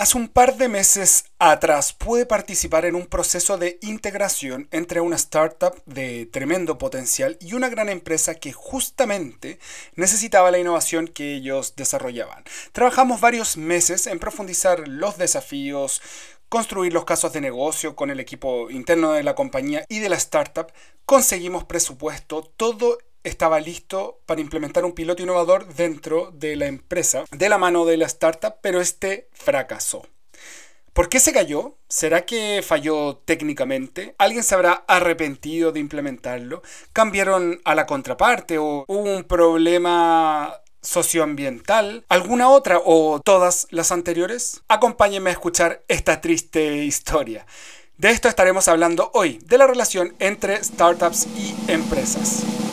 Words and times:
Hace 0.00 0.16
un 0.16 0.28
par 0.28 0.56
de 0.56 0.68
meses 0.68 1.24
atrás 1.40 1.92
pude 1.92 2.24
participar 2.24 2.84
en 2.84 2.94
un 2.94 3.06
proceso 3.06 3.58
de 3.58 3.80
integración 3.82 4.68
entre 4.70 5.00
una 5.00 5.16
startup 5.16 5.82
de 5.86 6.24
tremendo 6.26 6.78
potencial 6.78 7.36
y 7.40 7.54
una 7.54 7.68
gran 7.68 7.88
empresa 7.88 8.36
que 8.36 8.52
justamente 8.52 9.58
necesitaba 9.96 10.52
la 10.52 10.60
innovación 10.60 11.08
que 11.08 11.34
ellos 11.34 11.74
desarrollaban. 11.74 12.44
Trabajamos 12.70 13.20
varios 13.20 13.56
meses 13.56 14.06
en 14.06 14.20
profundizar 14.20 14.86
los 14.86 15.18
desafíos, 15.18 16.00
construir 16.48 16.92
los 16.92 17.04
casos 17.04 17.32
de 17.32 17.40
negocio 17.40 17.96
con 17.96 18.10
el 18.10 18.20
equipo 18.20 18.70
interno 18.70 19.14
de 19.14 19.24
la 19.24 19.34
compañía 19.34 19.84
y 19.88 19.98
de 19.98 20.10
la 20.10 20.16
startup, 20.16 20.70
conseguimos 21.06 21.64
presupuesto, 21.64 22.48
todo 22.56 22.98
estaba 23.28 23.60
listo 23.60 24.20
para 24.26 24.40
implementar 24.40 24.84
un 24.84 24.92
piloto 24.92 25.22
innovador 25.22 25.66
dentro 25.74 26.30
de 26.32 26.56
la 26.56 26.66
empresa, 26.66 27.24
de 27.30 27.48
la 27.48 27.58
mano 27.58 27.84
de 27.84 27.96
la 27.96 28.06
startup, 28.06 28.56
pero 28.60 28.80
este 28.80 29.28
fracasó. 29.32 30.06
¿Por 30.92 31.08
qué 31.08 31.20
se 31.20 31.32
cayó? 31.32 31.76
¿Será 31.88 32.26
que 32.26 32.60
falló 32.66 33.22
técnicamente? 33.24 34.16
¿Alguien 34.18 34.42
se 34.42 34.56
habrá 34.56 34.84
arrepentido 34.88 35.70
de 35.70 35.78
implementarlo? 35.78 36.62
¿Cambiaron 36.92 37.60
a 37.64 37.76
la 37.76 37.86
contraparte 37.86 38.58
o 38.58 38.84
hubo 38.88 39.16
un 39.16 39.22
problema 39.22 40.60
socioambiental, 40.82 42.04
alguna 42.08 42.48
otra 42.48 42.80
o 42.84 43.20
todas 43.20 43.68
las 43.70 43.92
anteriores? 43.92 44.62
Acompáñenme 44.66 45.30
a 45.30 45.34
escuchar 45.34 45.84
esta 45.86 46.20
triste 46.20 46.84
historia. 46.84 47.46
De 47.96 48.10
esto 48.10 48.28
estaremos 48.28 48.66
hablando 48.68 49.10
hoy, 49.14 49.38
de 49.44 49.58
la 49.58 49.66
relación 49.66 50.14
entre 50.18 50.62
startups 50.64 51.26
y 51.36 51.54
empresas. 51.70 52.67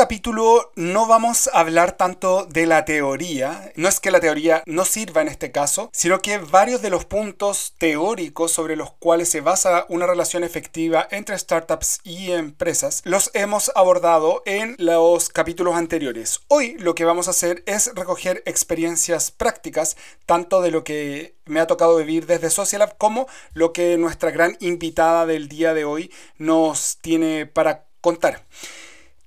Capítulo 0.00 0.72
no 0.76 1.06
vamos 1.06 1.50
a 1.52 1.60
hablar 1.60 1.92
tanto 1.92 2.46
de 2.46 2.64
la 2.64 2.86
teoría, 2.86 3.70
no 3.76 3.86
es 3.86 4.00
que 4.00 4.10
la 4.10 4.18
teoría 4.18 4.62
no 4.64 4.86
sirva 4.86 5.20
en 5.20 5.28
este 5.28 5.52
caso, 5.52 5.90
sino 5.92 6.22
que 6.22 6.38
varios 6.38 6.80
de 6.80 6.88
los 6.88 7.04
puntos 7.04 7.74
teóricos 7.76 8.50
sobre 8.50 8.76
los 8.76 8.92
cuales 8.92 9.28
se 9.28 9.42
basa 9.42 9.84
una 9.90 10.06
relación 10.06 10.42
efectiva 10.42 11.06
entre 11.10 11.38
startups 11.38 12.00
y 12.02 12.32
empresas 12.32 13.02
los 13.04 13.30
hemos 13.34 13.70
abordado 13.74 14.42
en 14.46 14.74
los 14.78 15.28
capítulos 15.28 15.74
anteriores. 15.74 16.40
Hoy 16.48 16.78
lo 16.78 16.94
que 16.94 17.04
vamos 17.04 17.28
a 17.28 17.32
hacer 17.32 17.62
es 17.66 17.94
recoger 17.94 18.42
experiencias 18.46 19.30
prácticas, 19.30 19.98
tanto 20.24 20.62
de 20.62 20.70
lo 20.70 20.82
que 20.82 21.34
me 21.44 21.60
ha 21.60 21.66
tocado 21.66 21.98
vivir 21.98 22.24
desde 22.24 22.48
Socialab 22.48 22.96
como 22.96 23.26
lo 23.52 23.74
que 23.74 23.98
nuestra 23.98 24.30
gran 24.30 24.56
invitada 24.60 25.26
del 25.26 25.50
día 25.50 25.74
de 25.74 25.84
hoy 25.84 26.10
nos 26.38 26.96
tiene 27.02 27.44
para 27.44 27.84
contar. 28.00 28.46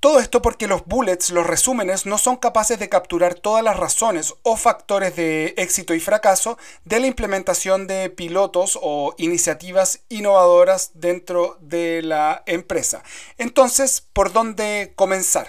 Todo 0.03 0.19
esto 0.19 0.41
porque 0.41 0.67
los 0.67 0.83
bullets, 0.85 1.29
los 1.29 1.47
resúmenes, 1.47 2.05
no 2.05 2.17
son 2.17 2.35
capaces 2.35 2.77
de 2.77 2.89
capturar 2.89 3.35
todas 3.35 3.63
las 3.63 3.77
razones 3.77 4.33
o 4.43 4.57
factores 4.57 5.15
de 5.15 5.53
éxito 5.55 5.93
y 5.93 6.01
fracaso 6.01 6.57
de 6.83 6.99
la 6.99 7.07
implementación 7.07 7.87
de 7.87 8.09
pilotos 8.09 8.77
o 8.81 9.15
iniciativas 9.17 10.01
innovadoras 10.09 10.91
dentro 10.95 11.57
de 11.61 12.01
la 12.01 12.43
empresa. 12.47 13.01
Entonces, 13.37 14.01
¿por 14.11 14.33
dónde 14.33 14.91
comenzar? 14.97 15.47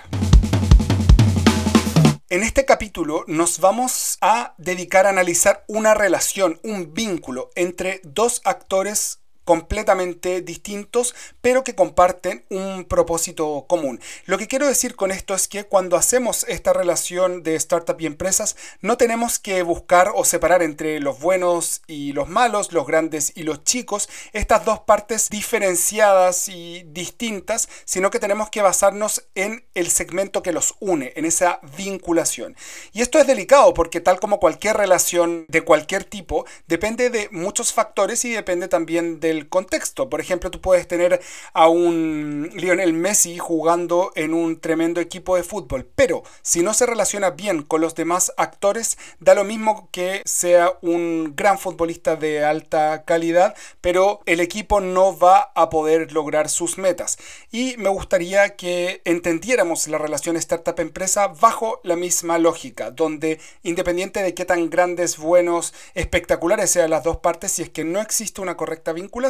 En 2.28 2.44
este 2.44 2.64
capítulo 2.64 3.24
nos 3.26 3.58
vamos 3.58 4.18
a 4.20 4.54
dedicar 4.58 5.06
a 5.06 5.10
analizar 5.10 5.64
una 5.66 5.94
relación, 5.94 6.60
un 6.62 6.94
vínculo 6.94 7.50
entre 7.56 8.00
dos 8.04 8.40
actores 8.44 9.18
completamente 9.44 10.40
distintos, 10.40 11.14
pero 11.40 11.64
que 11.64 11.74
comparten 11.74 12.44
un 12.50 12.84
propósito 12.84 13.64
común. 13.68 14.00
Lo 14.26 14.38
que 14.38 14.48
quiero 14.48 14.66
decir 14.66 14.96
con 14.96 15.10
esto 15.10 15.34
es 15.34 15.48
que 15.48 15.64
cuando 15.64 15.96
hacemos 15.96 16.44
esta 16.48 16.72
relación 16.72 17.42
de 17.42 17.54
startup 17.56 18.00
y 18.00 18.06
empresas, 18.06 18.56
no 18.80 18.96
tenemos 18.96 19.38
que 19.38 19.62
buscar 19.62 20.12
o 20.14 20.24
separar 20.24 20.62
entre 20.62 21.00
los 21.00 21.20
buenos 21.20 21.82
y 21.86 22.12
los 22.12 22.28
malos, 22.28 22.72
los 22.72 22.86
grandes 22.86 23.32
y 23.34 23.42
los 23.42 23.64
chicos, 23.64 24.08
estas 24.32 24.64
dos 24.64 24.80
partes 24.80 25.28
diferenciadas 25.28 26.48
y 26.48 26.84
distintas, 26.86 27.68
sino 27.84 28.10
que 28.10 28.18
tenemos 28.18 28.50
que 28.50 28.62
basarnos 28.62 29.26
en 29.34 29.64
el 29.74 29.90
segmento 29.90 30.42
que 30.42 30.52
los 30.52 30.74
une, 30.80 31.12
en 31.16 31.24
esa 31.24 31.60
vinculación. 31.76 32.56
Y 32.92 33.02
esto 33.02 33.18
es 33.18 33.26
delicado 33.26 33.74
porque 33.74 34.00
tal 34.00 34.20
como 34.20 34.40
cualquier 34.40 34.76
relación 34.76 35.44
de 35.48 35.62
cualquier 35.62 36.04
tipo, 36.04 36.46
depende 36.66 37.10
de 37.10 37.28
muchos 37.30 37.72
factores 37.72 38.24
y 38.24 38.32
depende 38.32 38.68
también 38.68 39.20
de 39.20 39.33
contexto. 39.48 40.08
Por 40.08 40.20
ejemplo, 40.20 40.50
tú 40.50 40.60
puedes 40.60 40.88
tener 40.88 41.20
a 41.52 41.68
un 41.68 42.50
Lionel 42.54 42.92
Messi 42.92 43.38
jugando 43.38 44.12
en 44.14 44.34
un 44.34 44.60
tremendo 44.60 45.00
equipo 45.00 45.36
de 45.36 45.42
fútbol, 45.42 45.86
pero 45.94 46.22
si 46.42 46.62
no 46.62 46.74
se 46.74 46.86
relaciona 46.86 47.30
bien 47.30 47.62
con 47.62 47.80
los 47.80 47.94
demás 47.94 48.32
actores, 48.36 48.98
da 49.20 49.34
lo 49.34 49.44
mismo 49.44 49.88
que 49.92 50.22
sea 50.24 50.72
un 50.82 51.34
gran 51.36 51.58
futbolista 51.58 52.16
de 52.16 52.44
alta 52.44 53.04
calidad, 53.04 53.54
pero 53.80 54.20
el 54.26 54.40
equipo 54.40 54.80
no 54.80 55.18
va 55.18 55.52
a 55.54 55.70
poder 55.70 56.12
lograr 56.12 56.48
sus 56.48 56.78
metas. 56.78 57.18
Y 57.50 57.76
me 57.78 57.88
gustaría 57.88 58.56
que 58.56 59.02
entendiéramos 59.04 59.88
la 59.88 59.98
relación 59.98 60.36
startup-empresa 60.36 61.28
bajo 61.28 61.80
la 61.82 61.96
misma 61.96 62.38
lógica, 62.38 62.90
donde 62.90 63.40
independiente 63.62 64.22
de 64.22 64.34
qué 64.34 64.44
tan 64.44 64.70
grandes, 64.70 65.18
buenos, 65.18 65.74
espectaculares 65.94 66.70
sean 66.70 66.90
las 66.90 67.04
dos 67.04 67.18
partes, 67.18 67.52
si 67.52 67.62
es 67.62 67.70
que 67.70 67.84
no 67.84 68.00
existe 68.00 68.40
una 68.40 68.56
correcta 68.56 68.92
vinculación, 68.92 69.23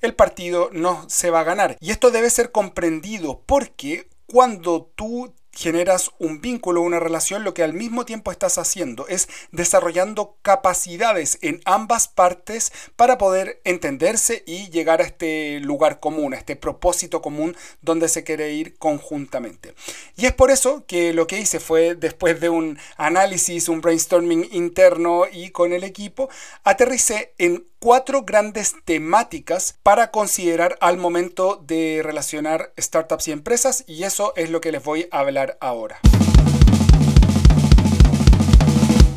el 0.00 0.14
partido 0.14 0.70
no 0.72 1.04
se 1.08 1.30
va 1.30 1.40
a 1.40 1.44
ganar. 1.44 1.76
Y 1.80 1.90
esto 1.90 2.10
debe 2.10 2.30
ser 2.30 2.52
comprendido 2.52 3.42
porque 3.46 4.08
cuando 4.26 4.92
tú 4.94 5.34
generas 5.52 6.12
un 6.18 6.40
vínculo, 6.40 6.80
una 6.80 7.00
relación, 7.00 7.44
lo 7.44 7.54
que 7.54 7.62
al 7.62 7.74
mismo 7.74 8.04
tiempo 8.04 8.30
estás 8.30 8.58
haciendo 8.58 9.08
es 9.08 9.28
desarrollando 9.50 10.36
capacidades 10.42 11.38
en 11.42 11.60
ambas 11.64 12.08
partes 12.08 12.72
para 12.96 13.18
poder 13.18 13.60
entenderse 13.64 14.44
y 14.46 14.70
llegar 14.70 15.00
a 15.00 15.04
este 15.04 15.60
lugar 15.60 16.00
común, 16.00 16.34
a 16.34 16.38
este 16.38 16.56
propósito 16.56 17.20
común 17.20 17.56
donde 17.82 18.08
se 18.08 18.24
quiere 18.24 18.52
ir 18.52 18.78
conjuntamente. 18.78 19.74
Y 20.16 20.26
es 20.26 20.32
por 20.32 20.50
eso 20.50 20.84
que 20.86 21.12
lo 21.12 21.26
que 21.26 21.40
hice 21.40 21.60
fue, 21.60 21.94
después 21.94 22.40
de 22.40 22.48
un 22.48 22.78
análisis, 22.96 23.68
un 23.68 23.80
brainstorming 23.80 24.48
interno 24.52 25.24
y 25.30 25.50
con 25.50 25.72
el 25.72 25.84
equipo, 25.84 26.30
aterricé 26.62 27.34
en 27.38 27.66
cuatro 27.80 28.22
grandes 28.22 28.76
temáticas 28.84 29.74
para 29.82 30.10
considerar 30.10 30.76
al 30.80 30.98
momento 30.98 31.56
de 31.66 32.02
relacionar 32.04 32.72
startups 32.78 33.28
y 33.28 33.32
empresas 33.32 33.84
y 33.86 34.04
eso 34.04 34.34
es 34.36 34.50
lo 34.50 34.60
que 34.60 34.70
les 34.70 34.84
voy 34.84 35.08
a 35.10 35.20
hablar 35.20 35.56
ahora. 35.60 35.98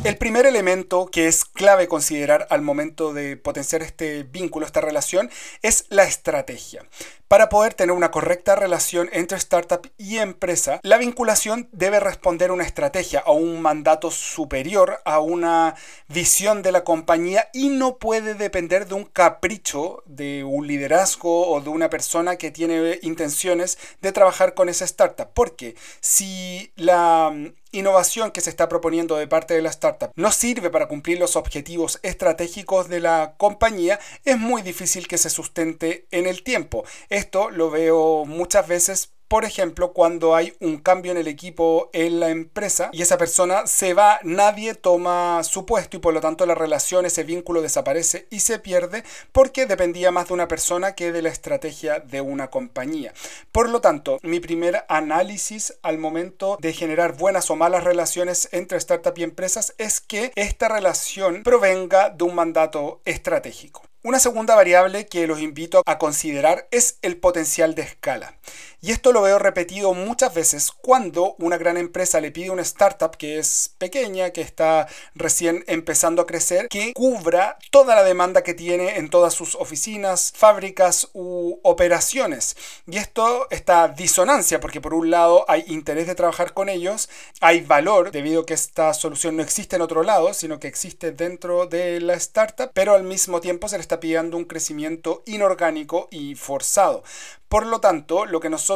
El 0.04 0.18
primer 0.18 0.44
elemento 0.44 1.06
que 1.06 1.28
es 1.28 1.46
clave 1.46 1.88
considerar 1.88 2.46
al 2.50 2.60
momento 2.60 3.14
de 3.14 3.38
potenciar 3.38 3.80
este 3.80 4.22
vínculo, 4.24 4.66
esta 4.66 4.82
relación, 4.82 5.30
es 5.62 5.86
la 5.88 6.04
estrategia. 6.04 6.84
Para 7.26 7.48
poder 7.48 7.72
tener 7.72 7.96
una 7.96 8.10
correcta 8.10 8.54
relación 8.54 9.08
entre 9.12 9.38
startup 9.38 9.90
y 9.96 10.18
empresa, 10.18 10.78
la 10.82 10.98
vinculación 10.98 11.70
debe 11.72 12.00
responder 12.00 12.50
a 12.50 12.52
una 12.52 12.64
estrategia, 12.64 13.20
a 13.20 13.32
un 13.32 13.62
mandato 13.62 14.10
superior, 14.10 15.00
a 15.06 15.20
una 15.20 15.74
visión 16.08 16.60
de 16.60 16.72
la 16.72 16.84
compañía 16.84 17.48
y 17.54 17.70
no 17.70 17.96
puede 17.96 18.34
depender 18.34 18.86
de 18.86 18.94
un 18.96 19.04
capricho 19.04 20.02
de 20.04 20.44
un 20.44 20.66
liderazgo 20.66 21.48
o 21.48 21.62
de 21.62 21.70
una 21.70 21.88
persona 21.88 22.36
que 22.36 22.50
tiene 22.50 22.98
intenciones 23.00 23.78
de 24.02 24.12
trabajar 24.12 24.52
con 24.52 24.68
esa 24.68 24.84
startup. 24.84 25.30
Porque 25.32 25.76
si 26.00 26.72
la 26.76 27.34
innovación 27.74 28.30
que 28.30 28.40
se 28.40 28.50
está 28.50 28.68
proponiendo 28.68 29.16
de 29.16 29.26
parte 29.26 29.54
de 29.54 29.62
la 29.62 29.70
startup 29.70 30.10
no 30.14 30.32
sirve 30.32 30.70
para 30.70 30.88
cumplir 30.88 31.18
los 31.18 31.36
objetivos 31.36 32.00
estratégicos 32.02 32.88
de 32.88 33.00
la 33.00 33.34
compañía, 33.36 33.98
es 34.24 34.38
muy 34.38 34.62
difícil 34.62 35.08
que 35.08 35.18
se 35.18 35.30
sustente 35.30 36.06
en 36.10 36.26
el 36.26 36.42
tiempo. 36.42 36.84
Esto 37.08 37.50
lo 37.50 37.70
veo 37.70 38.24
muchas 38.24 38.66
veces 38.68 39.13
por 39.28 39.44
ejemplo, 39.44 39.92
cuando 39.92 40.34
hay 40.34 40.54
un 40.60 40.78
cambio 40.78 41.12
en 41.12 41.18
el 41.18 41.28
equipo 41.28 41.90
en 41.92 42.20
la 42.20 42.28
empresa 42.28 42.90
y 42.92 43.02
esa 43.02 43.18
persona 43.18 43.66
se 43.66 43.94
va, 43.94 44.20
nadie 44.22 44.74
toma 44.74 45.42
su 45.44 45.66
puesto 45.66 45.96
y 45.96 46.00
por 46.00 46.14
lo 46.14 46.20
tanto 46.20 46.46
la 46.46 46.54
relación, 46.54 47.06
ese 47.06 47.24
vínculo 47.24 47.62
desaparece 47.62 48.26
y 48.30 48.40
se 48.40 48.58
pierde 48.58 49.04
porque 49.32 49.66
dependía 49.66 50.10
más 50.10 50.28
de 50.28 50.34
una 50.34 50.48
persona 50.48 50.94
que 50.94 51.12
de 51.12 51.22
la 51.22 51.30
estrategia 51.30 52.00
de 52.00 52.20
una 52.20 52.50
compañía. 52.50 53.12
Por 53.52 53.68
lo 53.68 53.80
tanto, 53.80 54.18
mi 54.22 54.40
primer 54.40 54.84
análisis 54.88 55.74
al 55.82 55.98
momento 55.98 56.58
de 56.60 56.72
generar 56.72 57.16
buenas 57.16 57.50
o 57.50 57.56
malas 57.56 57.84
relaciones 57.84 58.48
entre 58.52 58.78
startup 58.78 59.14
y 59.16 59.22
empresas 59.22 59.74
es 59.78 60.00
que 60.00 60.32
esta 60.36 60.68
relación 60.68 61.42
provenga 61.42 62.10
de 62.10 62.24
un 62.24 62.34
mandato 62.34 63.00
estratégico. 63.04 63.82
Una 64.06 64.18
segunda 64.18 64.54
variable 64.54 65.06
que 65.06 65.26
los 65.26 65.40
invito 65.40 65.82
a 65.86 65.96
considerar 65.96 66.68
es 66.70 66.98
el 67.00 67.16
potencial 67.16 67.74
de 67.74 67.80
escala. 67.80 68.36
Y 68.84 68.90
esto 68.90 69.12
lo 69.12 69.22
veo 69.22 69.38
repetido 69.38 69.94
muchas 69.94 70.34
veces 70.34 70.70
cuando 70.70 71.36
una 71.38 71.56
gran 71.56 71.78
empresa 71.78 72.20
le 72.20 72.30
pide 72.30 72.48
a 72.48 72.52
una 72.52 72.60
startup 72.60 73.16
que 73.16 73.38
es 73.38 73.74
pequeña, 73.78 74.28
que 74.28 74.42
está 74.42 74.88
recién 75.14 75.64
empezando 75.68 76.20
a 76.20 76.26
crecer, 76.26 76.68
que 76.68 76.92
cubra 76.92 77.56
toda 77.70 77.94
la 77.94 78.04
demanda 78.04 78.42
que 78.42 78.52
tiene 78.52 78.98
en 78.98 79.08
todas 79.08 79.32
sus 79.32 79.54
oficinas, 79.54 80.34
fábricas 80.36 81.08
u 81.14 81.60
operaciones. 81.62 82.58
Y 82.86 82.98
esto 82.98 83.46
está 83.48 83.88
disonancia 83.88 84.60
porque 84.60 84.82
por 84.82 84.92
un 84.92 85.10
lado 85.10 85.46
hay 85.48 85.64
interés 85.66 86.06
de 86.06 86.14
trabajar 86.14 86.52
con 86.52 86.68
ellos, 86.68 87.08
hay 87.40 87.62
valor 87.62 88.10
debido 88.10 88.42
a 88.42 88.46
que 88.46 88.52
esta 88.52 88.92
solución 88.92 89.38
no 89.38 89.42
existe 89.42 89.76
en 89.76 89.82
otro 89.82 90.02
lado, 90.02 90.34
sino 90.34 90.60
que 90.60 90.68
existe 90.68 91.10
dentro 91.10 91.64
de 91.64 92.02
la 92.02 92.16
startup, 92.16 92.70
pero 92.74 92.92
al 92.92 93.04
mismo 93.04 93.40
tiempo 93.40 93.66
se 93.66 93.78
le 93.78 93.80
está 93.80 93.98
pidiendo 93.98 94.36
un 94.36 94.44
crecimiento 94.44 95.22
inorgánico 95.24 96.08
y 96.10 96.34
forzado. 96.34 97.02
Por 97.48 97.66
lo 97.66 97.78
tanto, 97.78 98.26
lo 98.26 98.40
que 98.40 98.50
nosotros 98.50 98.73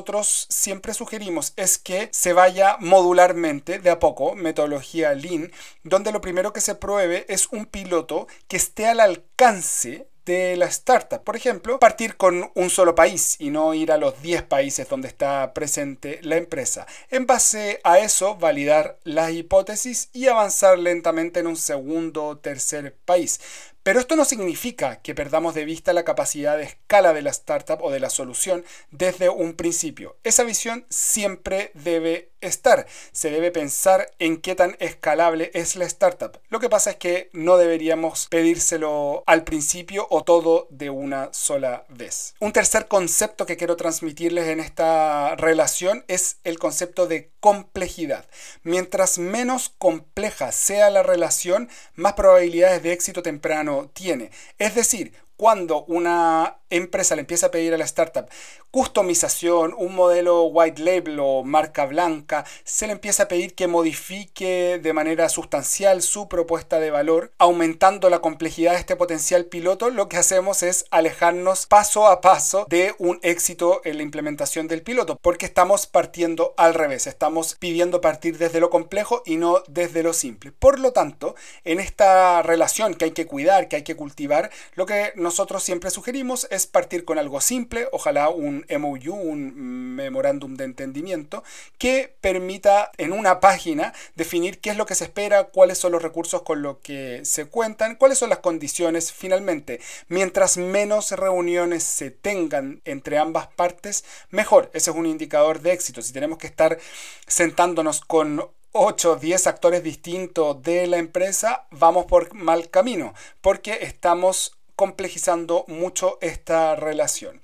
siempre 0.49 0.95
sugerimos 0.95 1.53
es 1.57 1.79
que 1.79 2.09
se 2.13 2.33
vaya 2.33 2.77
modularmente, 2.81 3.79
de 3.79 3.91
a 3.91 3.99
poco, 3.99 4.35
metodología 4.35 5.15
Lean, 5.15 5.53
donde 5.83 6.13
lo 6.13 6.21
primero 6.21 6.53
que 6.53 6.61
se 6.61 6.75
pruebe 6.75 7.27
es 7.29 7.49
un 7.49 7.67
piloto 7.67 8.27
que 8.49 8.57
esté 8.57 8.87
al 8.87 9.01
alcance 9.01 10.09
de 10.29 10.57
la 10.57 10.67
startup. 10.67 11.25
Por 11.25 11.37
ejemplo, 11.37 11.79
partir 11.79 12.17
con 12.17 12.51
un 12.55 12.71
solo 12.71 12.95
país 12.95 13.37
y 13.39 13.49
no 13.49 13.73
ir 13.73 13.91
a 13.91 13.97
los 13.97 14.21
10 14.21 14.43
países 14.43 14.87
donde 14.87 15.09
está 15.09 15.55
presente 15.55 16.21
la 16.23 16.37
empresa. 16.37 16.87
En 17.09 17.27
base 17.27 17.81
a 17.83 17.99
eso, 17.99 18.37
validar 18.37 18.99
las 19.05 19.33
hipótesis 19.33 20.11
y 20.13 20.29
avanzar 20.29 20.79
lentamente 20.79 21.41
en 21.41 21.47
un 21.47 21.57
segundo 21.57 22.27
o 22.27 22.39
tercer 22.39 22.95
país. 23.07 23.41
Pero 23.89 24.01
esto 24.01 24.17
no 24.17 24.27
significa 24.27 25.01
que 25.01 25.15
perdamos 25.15 25.55
de 25.55 25.65
vista 25.65 25.95
la 25.95 26.05
capacidad 26.05 26.59
de 26.59 26.65
escala 26.65 27.15
de 27.15 27.23
la 27.23 27.31
startup 27.31 27.81
o 27.81 27.91
de 27.91 28.01
la 28.01 28.11
solución 28.11 28.63
desde 28.91 29.31
un 29.31 29.55
principio. 29.55 30.19
Esa 30.25 30.45
visión 30.45 30.85
siempre 30.91 31.71
debe 31.73 32.29
estar. 32.41 32.87
Se 33.13 33.31
debe 33.31 33.51
pensar 33.51 34.11
en 34.19 34.41
qué 34.41 34.55
tan 34.55 34.77
escalable 34.81 35.51
es 35.55 35.77
la 35.77 35.85
startup. 35.85 36.39
Lo 36.49 36.61
que 36.61 36.69
pasa 36.69 36.91
es 36.91 36.97
que 36.97 37.31
no 37.33 37.57
deberíamos 37.57 38.29
pedírselo 38.29 39.25
al 39.27 39.45
principio 39.45 40.07
o 40.11 40.25
todo 40.25 40.67
de 40.71 40.91
una 40.91 41.31
sola 41.33 41.85
vez. 41.89 42.35
Un 42.41 42.53
tercer 42.53 42.89
concepto 42.89 43.47
que 43.47 43.57
quiero 43.57 43.77
transmitirles 43.77 44.49
en 44.49 44.61
esta 44.61 45.37
relación 45.37 46.05
es 46.09 46.37
el 46.45 46.59
concepto 46.59 47.07
de 47.07 47.31
complejidad. 47.41 48.27
Mientras 48.63 49.19
menos 49.19 49.75
compleja 49.79 50.53
sea 50.53 50.91
la 50.91 51.03
relación, 51.03 51.69
más 51.95 52.15
probabilidades 52.15 52.83
de 52.83 52.93
éxito 52.93 53.23
temprano 53.23 53.91
tiene. 53.93 54.31
Es 54.59 54.75
decir, 54.75 55.13
cuando 55.39 55.85
una 55.85 56.59
empresa 56.69 57.15
le 57.15 57.21
empieza 57.21 57.47
a 57.47 57.51
pedir 57.51 57.73
a 57.73 57.79
la 57.79 57.85
startup 57.85 58.29
customización, 58.71 59.75
un 59.79 59.95
modelo 59.95 60.45
white 60.45 60.83
label 60.83 61.19
o 61.21 61.43
marca 61.43 61.87
blanca, 61.87 62.45
se 62.65 62.87
le 62.87 62.93
empieza 62.93 63.23
a 63.23 63.29
pedir 63.29 63.55
que 63.55 63.67
modifique 63.67 64.79
de 64.83 64.93
manera 64.93 65.29
sustancial 65.31 66.03
su 66.03 66.29
propuesta 66.29 66.79
de 66.79 66.91
valor, 66.91 67.33
aumentando 67.39 68.11
la 68.11 68.21
complejidad 68.21 68.73
de 68.73 68.81
este 68.81 68.97
potencial 68.97 69.47
piloto, 69.47 69.89
lo 69.89 70.09
que 70.09 70.19
hacemos 70.19 70.63
es 70.63 70.85
alejarnos 70.91 71.67
paso 71.67 72.07
a 72.07 72.21
paso 72.21 72.67
de 72.69 72.95
un 72.99 73.19
éxito 73.23 73.81
en 73.85 73.97
la 73.97 74.03
implementación 74.03 74.69
del 74.69 74.83
piloto, 74.83 75.19
porque 75.23 75.47
estamos 75.47 75.87
partiendo 75.87 76.53
al 76.59 76.75
revés, 76.75 77.07
estamos 77.07 77.55
pidiendo 77.55 78.03
partir 78.03 78.37
desde 78.37 78.61
lo 78.61 78.69
complejo 78.69 79.23
y 79.25 79.37
no 79.37 79.63
desde 79.67 80.03
lo 80.03 80.13
simple. 80.13 80.53
Por 80.53 80.79
lo 80.79 80.93
tanto, 80.93 81.35
en 81.65 81.81
esta 81.81 82.43
relación 82.43 82.95
que 82.95 83.07
hay 83.07 83.13
que 83.13 83.27
cuidar, 83.27 83.69
que 83.69 83.77
hay 83.77 83.83
que 83.83 83.97
cultivar, 83.97 84.51
lo 84.75 84.85
que 84.85 85.13
nosotros 85.29 85.63
siempre 85.63 85.91
sugerimos 85.91 86.47
es 86.51 86.67
partir 86.67 87.05
con 87.05 87.19
algo 87.19 87.43
simple, 87.43 87.87
ojalá 87.93 88.31
un 88.31 88.65
MOU, 88.71 89.15
un 89.15 89.95
memorándum 89.95 90.57
de 90.57 90.65
entendimiento, 90.65 91.45
que 91.77 92.17
permita 92.23 92.91
en 92.97 93.13
una 93.13 93.41
página 93.41 93.93
definir 94.15 94.59
qué 94.59 94.71
es 94.71 94.79
lo 94.79 94.87
que 94.87 94.95
se 94.95 95.05
espera, 95.05 95.45
cuáles 95.45 95.77
son 95.77 95.93
los 95.93 96.03
recursos 96.03 96.41
con 96.41 96.63
los 96.63 96.79
que 96.79 97.21
se 97.27 97.45
cuentan, 97.45 97.97
cuáles 97.97 98.17
son 98.17 98.31
las 98.31 98.39
condiciones. 98.39 99.13
Finalmente, 99.13 99.81
mientras 100.09 100.57
menos 100.57 101.11
reuniones 101.11 101.85
se 101.85 102.11
tengan 102.11 102.81
entre 102.87 103.19
ambas 103.19 103.49
partes, 103.49 104.07
mejor. 104.31 104.71
Ese 104.73 104.91
es 104.91 104.97
un 104.97 105.05
indicador 105.05 105.61
de 105.61 105.73
éxito. 105.73 106.01
Si 106.01 106.15
tenemos 106.15 106.39
que 106.39 106.47
estar 106.47 106.79
sentándonos 107.27 108.01
con 108.01 108.49
8 108.73 109.13
o 109.13 109.17
10 109.17 109.47
actores 109.47 109.83
distintos 109.83 110.63
de 110.63 110.87
la 110.87 110.99
empresa, 110.99 111.67
vamos 111.71 112.07
por 112.07 112.35
mal 112.35 112.71
camino, 112.71 113.15
porque 113.41 113.79
estamos 113.83 114.58
complejizando 114.79 115.65
mucho 115.67 116.19
esta 116.21 116.77
relación. 116.77 117.41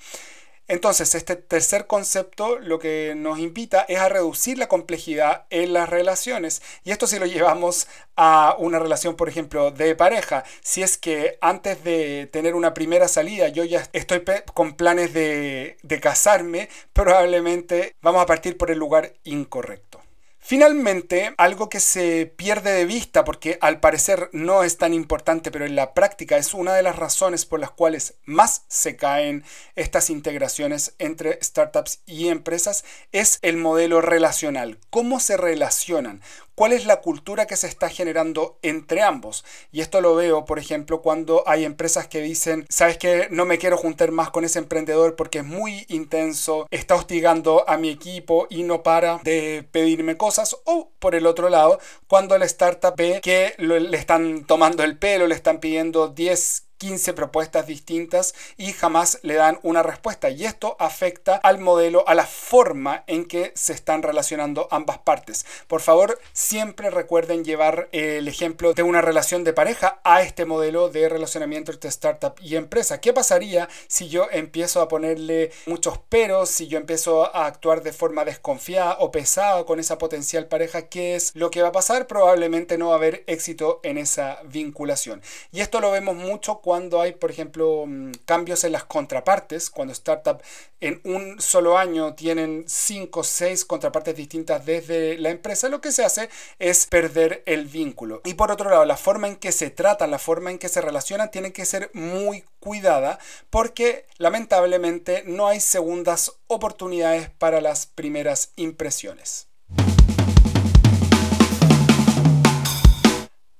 Entonces, 0.69 1.17
este 1.17 1.35
tercer 1.35 1.89
concepto 1.89 2.59
lo 2.61 2.79
que 2.79 3.15
nos 3.17 3.41
invita 3.41 3.85
es 3.89 3.99
a 3.99 4.09
reducir 4.09 4.57
la 4.57 4.69
complejidad 4.69 5.45
en 5.51 5.73
las 5.73 5.89
relaciones. 5.89 6.63
Y 6.85 6.93
esto 6.93 7.09
si 7.09 7.19
lo 7.19 7.27
llevamos 7.27 7.89
a 8.15 8.55
una 8.59 8.79
relación, 8.79 9.17
por 9.17 9.29
ejemplo, 9.29 9.73
de 9.73 9.97
pareja. 9.97 10.45
Si 10.63 10.85
es 10.85 10.97
que 10.97 11.37
antes 11.41 11.83
de 11.83 12.29
tener 12.33 12.55
una 12.55 12.73
primera 12.73 13.09
salida 13.09 13.49
yo 13.49 13.65
ya 13.65 13.83
estoy 13.93 14.23
con 14.55 14.75
planes 14.75 15.13
de, 15.13 15.77
de 15.83 16.01
casarme, 16.01 16.69
probablemente 16.93 17.97
vamos 18.01 18.23
a 18.23 18.27
partir 18.27 18.57
por 18.57 18.71
el 18.71 18.79
lugar 18.79 19.13
incorrecto. 19.25 20.04
Finalmente, 20.47 21.33
algo 21.39 21.71
que 21.71 21.81
se 21.81 22.27
pierde 22.27 22.71
de 22.71 22.85
vista 22.85 23.25
porque 23.25 23.57
al 23.63 23.81
parecer 23.81 24.29
no 24.35 24.63
es 24.63 24.77
tan 24.77 24.93
importante, 24.93 25.51
pero 25.51 25.65
en 25.65 25.75
la 25.75 25.95
práctica 25.95 26.37
es 26.37 26.53
una 26.53 26.75
de 26.75 26.83
las 26.83 26.97
razones 26.97 27.47
por 27.47 27.61
las 27.61 27.71
cuales 27.71 28.17
más 28.27 28.67
se 28.69 28.95
caen 28.95 29.43
estas 29.75 30.11
integraciones 30.11 30.97
entre 30.99 31.43
startups 31.43 32.01
y 32.05 32.29
empresas, 32.29 32.85
es 33.11 33.39
el 33.41 33.57
modelo 33.57 34.03
relacional. 34.03 34.79
¿Cómo 34.91 35.19
se 35.19 35.39
relacionan? 35.39 36.21
Cuál 36.55 36.73
es 36.73 36.87
la 36.87 37.01
cultura 37.01 37.47
que 37.47 37.57
se 37.57 37.67
está 37.67 37.89
generando 37.89 38.59
entre 38.63 39.03
ambos. 39.03 39.45
Y 39.73 39.81
esto 39.81 40.01
lo 40.01 40.15
veo, 40.15 40.45
por 40.45 40.59
ejemplo, 40.59 41.03
cuando 41.03 41.43
hay 41.47 41.65
empresas 41.65 42.09
que 42.09 42.21
dicen, 42.21 42.67
sabes 42.69 42.99
que 42.99 43.29
no 43.31 43.45
me 43.45 43.59
quiero 43.59 43.77
juntar 43.77 44.11
más 44.11 44.31
con 44.31 44.45
ese 44.45 44.59
emprendedor 44.59 45.17
porque 45.17 45.39
es 45.39 45.45
muy 45.45 45.87
intenso, 45.89 46.67
está 46.71 46.95
hostigando 46.95 47.69
a 47.69 47.77
mi 47.77 47.91
equipo 47.91 48.47
y 48.51 48.63
no 48.63 48.83
para 48.83 49.19
de 49.25 49.67
pedirme 49.71 50.17
cosas. 50.17 50.57
O 50.65 50.91
por 50.99 51.15
el 51.15 51.27
otro 51.27 51.49
lado, 51.49 51.79
cuando 52.07 52.37
la 52.39 52.45
startup 52.45 52.95
ve 52.97 53.21
que 53.23 53.55
le 53.59 53.97
están 53.97 54.45
tomando 54.45 54.83
el 54.83 54.99
pelo, 54.99 55.27
le 55.27 55.35
están 55.35 55.61
pidiendo 55.61 56.09
10 56.09 56.65
15 56.85 57.15
propuestas 57.15 57.67
distintas 57.67 58.35
y 58.59 58.75
jamás 58.75 59.19
le 59.23 59.37
dan 59.37 59.59
una 59.63 59.83
respuesta. 59.83 60.29
Y 60.29 60.45
esto 60.45 60.77
afecta 60.79 61.37
al 61.37 61.59
modelo, 61.59 62.07
a 62.07 62.15
la 62.15 62.27
forma 62.27 63.05
en 63.07 63.25
que 63.25 63.53
se 63.55 63.73
están 63.73 64.03
relacionando 64.03 64.69
ambas 64.71 64.99
partes. 64.99 65.47
Por 65.67 65.81
favor, 65.81 66.21
siempre 66.35 66.91
recuerden 66.91 67.43
llevar 67.43 67.89
el 67.93 68.29
ejemplo 68.29 68.75
de 68.75 68.83
una 68.83 69.01
relación 69.01 69.45
de 69.45 69.55
pareja 69.55 69.99
a 70.05 70.21
este 70.21 70.45
modelo 70.45 70.91
de 70.91 71.09
relacionamiento 71.09 71.73
entre 71.73 71.89
startup 71.89 72.35
y 72.43 72.57
empresa. 72.57 73.01
¿Qué 73.01 73.15
pasaría 73.15 73.67
si 73.87 74.11
yo 74.11 74.29
empiezo 74.31 74.83
a 74.83 74.89
ponerle 74.89 75.53
muchos 75.65 75.97
peros, 75.97 76.51
si 76.51 76.67
yo 76.67 76.77
empiezo 76.77 77.35
a 77.35 77.47
actuar 77.47 77.83
de 77.83 77.95
forma 77.95 78.27
desconfiada 78.27 78.99
o 79.01 79.11
pesada 79.11 79.65
con 79.65 79.81
esa 79.81 79.97
potencial 79.97 80.49
pareja? 80.49 80.83
¿Qué 80.83 81.15
es 81.15 81.35
lo 81.35 81.51
que 81.51 81.63
va 81.63 81.69
a 81.69 81.73
pasar? 81.73 82.07
Probablemente 82.07 82.77
no 82.77 82.89
va 82.89 82.97
a 82.97 82.99
haber 82.99 83.25
éxito 83.27 83.81
en 83.85 83.97
esa 83.97 84.41
vinculación. 84.45 85.23
Y 85.51 85.63
esto 85.63 85.81
lo 85.81 85.91
vemos 85.91 86.15
mucho 86.15 86.59
cuando 86.59 86.74
cuando 86.75 87.01
hay, 87.01 87.13
por 87.13 87.31
ejemplo, 87.31 87.85
mm, 87.87 88.11
cambios 88.25 88.65
en 88.65 88.73
las 88.73 88.83
contrapartes, 88.83 89.71
cuando 89.71 89.93
startup 89.93 90.43
en 90.81 91.01
un 91.05 91.41
solo 91.41 91.79
año 91.79 92.15
tienen 92.15 92.65
5 92.67 93.21
o 93.21 93.23
6 93.23 93.65
contrapartes 93.65 94.17
distintas 94.17 94.67
desde 94.67 95.17
la 95.19 95.31
empresa, 95.31 95.69
lo 95.69 95.81
que 95.81 95.93
se 95.93 96.05
hace 96.05 96.29
es 96.59 96.87
perder 96.87 97.45
el 97.47 97.67
vínculo. 97.67 98.23
Y 98.25 98.35
por 98.35 98.51
otro 98.51 98.71
lado, 98.71 98.85
la 98.87 98.97
forma 98.97 99.29
en 99.29 99.37
que 99.37 99.53
se 99.53 99.71
tratan, 99.71 100.11
la 100.11 100.19
forma 100.19 100.51
en 100.51 100.59
que 100.59 100.69
se 100.69 100.81
relacionan, 100.81 101.31
tiene 101.31 101.53
que 101.53 101.65
ser 101.65 101.93
muy 101.95 102.43
cuidada 102.59 103.21
porque 103.51 104.07
lamentablemente 104.19 105.23
no 105.27 105.47
hay 105.47 105.61
segundas 105.61 106.33
oportunidades 106.49 107.31
para 107.31 107.61
las 107.61 107.87
primeras 107.87 108.51
impresiones. 108.57 109.47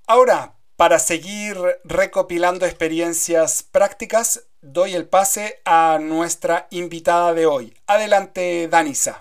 Ahora, 0.09 0.54
para 0.77 0.99
seguir 0.99 1.57
recopilando 1.85 2.67
experiencias 2.67 3.63
prácticas, 3.63 4.49
doy 4.61 4.95
el 4.95 5.07
pase 5.07 5.57
a 5.65 5.99
nuestra 6.01 6.67
invitada 6.71 7.33
de 7.33 7.47
hoy. 7.47 7.73
Adelante, 7.87 8.69
Danisa. 8.69 9.17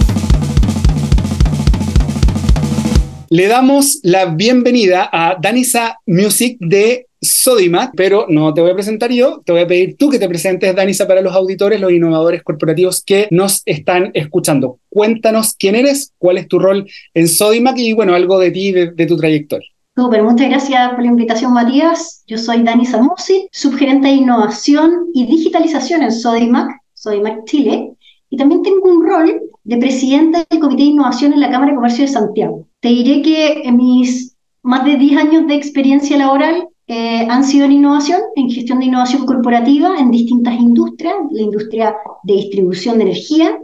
Le 3.29 3.47
damos 3.47 3.99
la 4.03 4.25
bienvenida 4.25 5.09
a 5.11 5.37
Danisa 5.41 5.99
Music 6.05 6.57
de 6.59 7.07
Sodimac, 7.19 7.93
pero 7.95 8.25
no 8.29 8.53
te 8.53 8.61
voy 8.61 8.71
a 8.71 8.75
presentar 8.75 9.11
yo, 9.11 9.41
te 9.45 9.51
voy 9.51 9.61
a 9.61 9.67
pedir 9.67 9.95
tú 9.97 10.09
que 10.09 10.19
te 10.19 10.27
presentes, 10.27 10.75
Danisa, 10.75 11.07
para 11.07 11.21
los 11.21 11.33
auditores, 11.33 11.79
los 11.79 11.91
innovadores 11.91 12.43
corporativos 12.43 13.03
que 13.03 13.27
nos 13.31 13.61
están 13.65 14.11
escuchando. 14.13 14.79
Cuéntanos 14.89 15.55
quién 15.57 15.75
eres, 15.75 16.13
cuál 16.17 16.37
es 16.37 16.47
tu 16.47 16.59
rol 16.59 16.87
en 17.13 17.27
Sodimac 17.27 17.77
y, 17.77 17.93
bueno, 17.93 18.13
algo 18.13 18.37
de 18.39 18.51
ti, 18.51 18.71
de 18.71 19.05
tu 19.07 19.17
trayectoria. 19.17 19.72
Super, 19.95 20.23
muchas 20.23 20.49
gracias 20.49 20.89
por 20.89 21.01
la 21.01 21.11
invitación, 21.11 21.53
Matías. 21.53 22.23
Yo 22.25 22.39
soy 22.39 22.63
Dani 22.63 22.83
Samusi, 22.83 23.47
subgerente 23.51 24.07
de 24.07 24.15
innovación 24.15 25.11
y 25.13 25.27
digitalización 25.27 26.01
en 26.01 26.11
Sodimac, 26.11 26.81
Sodimac 26.95 27.45
Chile. 27.45 27.93
y 28.27 28.37
también 28.37 28.63
tengo 28.63 28.89
un 28.89 29.05
rol 29.07 29.39
de 29.63 29.77
presidenta 29.77 30.43
del 30.49 30.59
Comité 30.59 30.81
de 30.81 30.89
Innovación 30.89 31.33
en 31.33 31.41
la 31.41 31.51
Cámara 31.51 31.73
de 31.73 31.75
Comercio 31.75 32.05
de 32.05 32.11
Santiago. 32.11 32.65
Te 32.79 32.89
diré 32.89 33.21
que 33.21 33.61
en 33.65 33.77
mis 33.77 34.35
más 34.63 34.83
de 34.83 34.97
10 34.97 35.17
años 35.17 35.47
de 35.47 35.53
experiencia 35.53 36.17
laboral 36.17 36.67
eh, 36.87 37.27
han 37.29 37.43
sido 37.43 37.65
en 37.65 37.73
innovación, 37.73 38.19
en 38.35 38.49
gestión 38.49 38.79
de 38.79 38.85
innovación 38.85 39.27
corporativa 39.27 39.99
en 39.99 40.09
distintas 40.09 40.59
industrias, 40.59 41.13
la 41.29 41.43
industria 41.43 41.95
de 42.23 42.33
distribución 42.33 42.97
de 42.97 43.03
energía, 43.03 43.59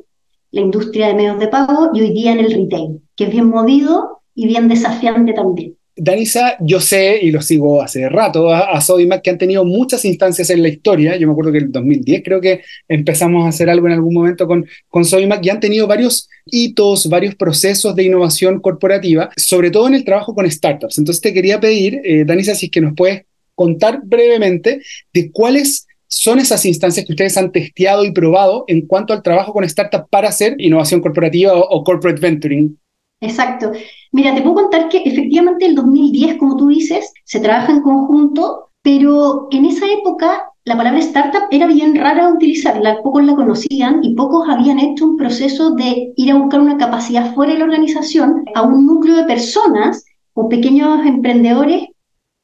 la 0.52 0.62
industria 0.62 1.08
de 1.08 1.16
medios 1.16 1.40
de 1.40 1.48
pago 1.48 1.90
y 1.96 2.02
hoy 2.02 2.14
día 2.14 2.34
en 2.34 2.40
el 2.42 2.52
retail, 2.52 3.02
que 3.16 3.24
es 3.24 3.32
bien 3.32 3.50
movido 3.50 4.22
y 4.36 4.46
bien 4.46 4.68
desafiante 4.68 5.34
también. 5.34 5.79
Danisa, 6.02 6.56
yo 6.60 6.80
sé, 6.80 7.20
y 7.22 7.32
lo 7.32 7.42
sigo 7.42 7.82
hace 7.82 8.08
rato, 8.10 8.50
a, 8.50 8.72
a 8.72 8.82
Sodimac, 8.82 9.22
que 9.22 9.30
han 9.30 9.38
tenido 9.38 9.66
muchas 9.66 10.06
instancias 10.06 10.50
en 10.50 10.62
la 10.64 10.70
historia. 10.70 11.18
Yo 11.18 11.28
me 11.28 11.34
acuerdo 11.34 11.52
que 11.52 11.58
en 11.58 11.66
el 11.66 11.72
2010 11.72 12.22
creo 12.24 12.42
que 12.42 12.62
empezamos 12.88 13.46
a 13.46 13.50
hacer 13.50 13.70
algo 13.70 13.88
en 13.88 13.94
algún 13.94 14.14
momento 14.14 14.48
con, 14.48 14.66
con 14.88 15.06
Sodimac 15.06 15.46
y 15.46 15.50
han 15.50 15.60
tenido 15.60 15.88
varios 15.88 16.30
hitos, 16.46 17.10
varios 17.10 17.36
procesos 17.36 17.96
de 17.96 18.04
innovación 18.04 18.60
corporativa, 18.60 19.30
sobre 19.36 19.72
todo 19.72 19.88
en 19.88 19.96
el 19.96 20.06
trabajo 20.06 20.34
con 20.34 20.50
startups. 20.50 20.98
Entonces 20.98 21.22
te 21.22 21.34
quería 21.34 21.60
pedir, 21.60 22.02
eh, 22.04 22.24
Danisa, 22.26 22.56
si 22.56 22.68
es 22.68 22.72
que 22.72 22.82
nos 22.82 22.94
puedes 22.96 23.24
contar 23.56 24.02
brevemente 24.04 24.82
de 25.14 25.32
cuáles 25.32 25.86
son 26.08 26.40
esas 26.40 26.66
instancias 26.66 27.06
que 27.06 27.12
ustedes 27.12 27.38
han 27.38 27.52
testeado 27.52 28.04
y 28.04 28.12
probado 28.12 28.64
en 28.68 28.88
cuanto 28.88 29.14
al 29.14 29.22
trabajo 29.22 29.54
con 29.54 29.68
startups 29.68 30.08
para 30.10 30.30
hacer 30.30 30.56
innovación 30.58 31.02
corporativa 31.02 31.54
o, 31.54 31.60
o 31.60 31.84
corporate 31.84 32.20
venturing. 32.20 32.78
Exacto. 33.22 33.72
Mira, 34.12 34.34
te 34.34 34.42
puedo 34.42 34.56
contar 34.56 34.90
que 34.90 35.04
efectivamente 35.04 35.66
el 35.66 35.76
2010, 35.76 36.38
como 36.38 36.56
tú 36.56 36.68
dices, 36.68 37.12
se 37.26 37.40
trabaja 37.40 37.72
en 37.72 37.82
conjunto, 37.82 38.72
pero 38.82 39.48
en 39.52 39.66
esa 39.66 39.86
época 39.92 40.50
la 40.64 40.78
palabra 40.78 41.00
startup 41.00 41.44
era 41.52 41.68
bien 41.68 41.96
rara 41.96 42.30
utilizarla, 42.30 43.02
pocos 43.02 43.24
la 43.24 43.36
conocían 43.36 44.00
y 44.04 44.14
pocos 44.14 44.48
habían 44.48 44.80
hecho 44.80 45.06
un 45.06 45.18
proceso 45.18 45.72
de 45.72 46.14
ir 46.16 46.32
a 46.32 46.36
buscar 46.36 46.62
una 46.62 46.78
capacidad 46.78 47.34
fuera 47.34 47.54
de 47.54 47.60
la 47.60 47.66
organización 47.66 48.46
a 48.56 48.62
un 48.62 48.86
núcleo 48.86 49.16
de 49.16 49.24
personas 49.24 50.06
o 50.34 50.48
pequeños 50.48 51.06
emprendedores 51.06 51.88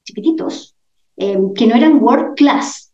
chiquititos 0.06 0.76
eh, 1.18 1.38
que 1.56 1.68
no 1.68 1.76
eran 1.76 2.02
world 2.02 2.36
class, 2.36 2.94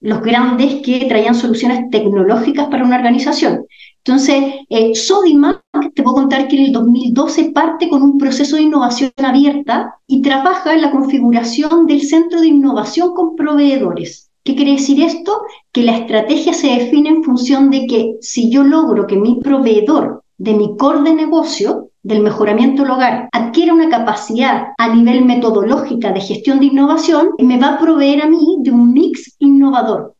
los 0.00 0.22
grandes 0.22 0.82
que 0.82 1.06
traían 1.06 1.34
soluciones 1.34 1.90
tecnológicas 1.90 2.68
para 2.68 2.84
una 2.84 2.96
organización. 2.96 3.66
Entonces, 4.04 4.54
eh, 4.70 4.94
Sodimac, 4.94 5.62
te 5.94 6.02
puedo 6.02 6.16
contar 6.16 6.48
que 6.48 6.56
en 6.56 6.66
el 6.66 6.72
2012 6.72 7.50
parte 7.50 7.88
con 7.90 8.02
un 8.02 8.18
proceso 8.18 8.56
de 8.56 8.62
innovación 8.62 9.12
abierta 9.18 9.96
y 10.06 10.22
trabaja 10.22 10.72
en 10.72 10.80
la 10.80 10.90
configuración 10.90 11.86
del 11.86 12.02
centro 12.02 12.40
de 12.40 12.46
innovación 12.46 13.12
con 13.14 13.36
proveedores. 13.36 14.30
¿Qué 14.42 14.56
quiere 14.56 14.72
decir 14.72 15.02
esto? 15.02 15.42
Que 15.70 15.82
la 15.82 15.98
estrategia 15.98 16.54
se 16.54 16.68
define 16.68 17.10
en 17.10 17.22
función 17.22 17.68
de 17.70 17.86
que 17.86 18.16
si 18.22 18.50
yo 18.50 18.64
logro 18.64 19.06
que 19.06 19.16
mi 19.16 19.38
proveedor 19.40 20.24
de 20.38 20.54
mi 20.54 20.76
core 20.78 21.02
de 21.02 21.14
negocio, 21.14 21.90
del 22.02 22.20
mejoramiento 22.20 22.82
del 22.82 22.92
hogar, 22.92 23.28
adquiera 23.32 23.74
una 23.74 23.90
capacidad 23.90 24.68
a 24.78 24.94
nivel 24.94 25.26
metodológica 25.26 26.12
de 26.12 26.22
gestión 26.22 26.58
de 26.58 26.66
innovación, 26.66 27.32
me 27.38 27.58
va 27.58 27.74
a 27.74 27.78
proveer 27.78 28.22
a 28.22 28.26
mí 28.26 28.56
de 28.60 28.70
un 28.70 28.94
mix 28.94 29.36
innovador 29.38 30.14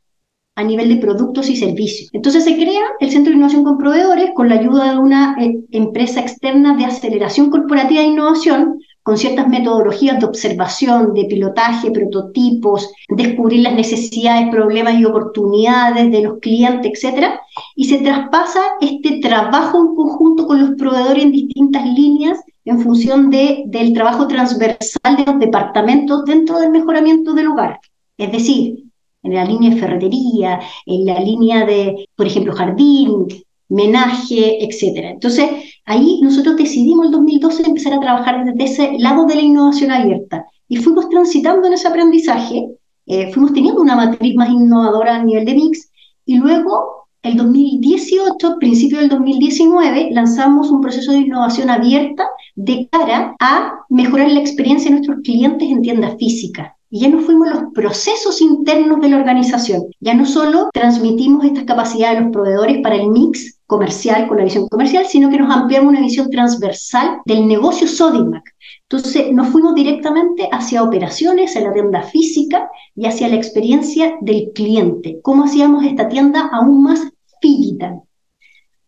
a 0.57 0.65
nivel 0.65 0.89
de 0.89 0.97
productos 0.97 1.49
y 1.49 1.57
servicios. 1.57 2.11
Entonces 2.13 2.45
se 2.45 2.55
crea 2.57 2.83
el 3.01 3.11
Centro 3.11 3.31
de 3.31 3.37
Innovación 3.37 3.65
con 3.65 3.79
Proveedores 3.79 4.31
con 4.35 4.49
la 4.49 4.57
ayuda 4.57 4.93
de 4.93 4.99
una 4.99 5.37
eh, 5.41 5.59
empresa 5.71 6.21
externa 6.21 6.77
de 6.77 6.85
aceleración 6.85 7.51
corporativa 7.51 8.03
de 8.03 8.09
innovación 8.09 8.81
con 9.03 9.17
ciertas 9.17 9.49
metodologías 9.49 10.21
de 10.21 10.27
observación, 10.27 11.15
de 11.15 11.25
pilotaje, 11.25 11.91
prototipos, 11.91 12.93
descubrir 13.09 13.61
las 13.63 13.75
necesidades, 13.75 14.51
problemas 14.51 14.95
y 14.95 15.05
oportunidades 15.07 16.11
de 16.11 16.23
los 16.23 16.39
clientes, 16.41 17.03
etc. 17.03 17.29
Y 17.75 17.87
se 17.87 17.99
traspasa 17.99 18.61
este 18.81 19.21
trabajo 19.21 19.79
en 19.79 19.95
conjunto 19.97 20.47
con 20.47 20.61
los 20.61 20.71
proveedores 20.77 21.25
en 21.25 21.33
distintas 21.33 21.87
líneas 21.87 22.39
en 22.67 22.81
función 22.81 23.31
de, 23.31 23.65
del 23.67 23.95
trabajo 23.95 24.29
transversal 24.29 25.17
de 25.17 25.25
los 25.25 25.39
departamentos 25.39 26.25
dentro 26.27 26.59
del 26.59 26.71
mejoramiento 26.71 27.33
del 27.33 27.49
hogar. 27.49 27.81
Es 28.19 28.31
decir, 28.31 28.90
en 29.23 29.35
la 29.35 29.45
línea 29.45 29.71
de 29.71 29.81
ferretería, 29.81 30.61
en 30.87 31.07
la 31.07 31.21
línea 31.21 31.65
de, 31.65 32.07
por 32.17 32.27
ejemplo, 32.27 32.55
jardín, 32.55 33.27
menaje, 33.69 34.65
etc. 34.65 35.13
Entonces, 35.13 35.49
ahí 35.87 36.21
nosotros 36.23 36.57
decidimos 36.57 37.07
en 37.07 37.13
2012 37.13 37.63
empezar 37.67 37.95
a 37.95 38.01
trabajar 38.01 38.45
desde 38.45 38.65
ese 38.65 38.99
lado 38.99 39.25
de 39.27 39.37
la 39.37 39.43
innovación 39.43 39.91
abierta 39.91 40.45
y 40.69 40.77
fuimos 40.77 41.09
transitando 41.09 41.67
en 41.67 41.75
ese 41.75 41.89
aprendizaje, 41.89 42.69
eh, 43.07 43.33
fuimos 43.33 43.53
teniendo 43.53 43.81
una 43.81 43.97
matriz 43.97 44.35
más 44.37 44.51
innovadora 44.51 45.17
a 45.17 45.25
nivel 45.25 45.45
de 45.45 45.55
mix 45.55 45.91
y 46.27 46.37
luego, 46.37 47.09
el 47.23 47.37
2018, 47.37 48.57
principio 48.59 48.99
del 48.99 49.09
2019, 49.09 50.11
lanzamos 50.13 50.71
un 50.71 50.81
proceso 50.81 51.13
de 51.13 51.19
innovación 51.19 51.69
abierta 51.69 52.27
de 52.55 52.89
cara 52.91 53.35
a 53.41 53.85
mejorar 53.89 54.31
la 54.31 54.41
experiencia 54.41 54.91
de 54.91 54.97
nuestros 54.97 55.21
clientes 55.23 55.69
en 55.69 55.83
tiendas 55.83 56.17
físicas. 56.19 56.73
Y 56.93 57.01
ya 57.01 57.09
no 57.09 57.21
fuimos 57.21 57.49
los 57.49 57.73
procesos 57.73 58.41
internos 58.41 59.01
de 59.01 59.11
la 59.11 59.19
organización. 59.19 59.85
Ya 60.01 60.13
no 60.13 60.27
solo 60.27 60.71
transmitimos 60.73 61.45
estas 61.45 61.65
capacidades 61.65 62.19
a 62.19 62.21
los 62.23 62.33
proveedores 62.33 62.79
para 62.83 62.97
el 62.97 63.09
mix 63.09 63.61
comercial 63.67 64.27
con 64.27 64.39
la 64.39 64.45
visión 64.45 64.67
comercial, 64.67 65.07
sino 65.07 65.31
que 65.31 65.39
nos 65.39 65.55
ampliamos 65.55 65.91
una 65.91 66.01
visión 66.01 66.29
transversal 66.29 67.21
del 67.25 67.47
negocio 67.47 67.87
Sodimac. 67.87 68.43
Entonces 68.83 69.33
nos 69.33 69.49
fuimos 69.49 69.77
directamente 69.77 70.49
hacia 70.51 70.83
operaciones, 70.83 71.57
a 71.57 71.61
la 71.61 71.73
tienda 71.73 72.03
física 72.03 72.69
y 72.97 73.07
hacia 73.07 73.29
la 73.29 73.37
experiencia 73.37 74.17
del 74.21 74.51
cliente. 74.53 75.21
¿Cómo 75.23 75.45
hacíamos 75.45 75.85
esta 75.85 76.09
tienda 76.09 76.51
aún 76.53 76.83
más 76.83 77.01
digital? 77.41 78.01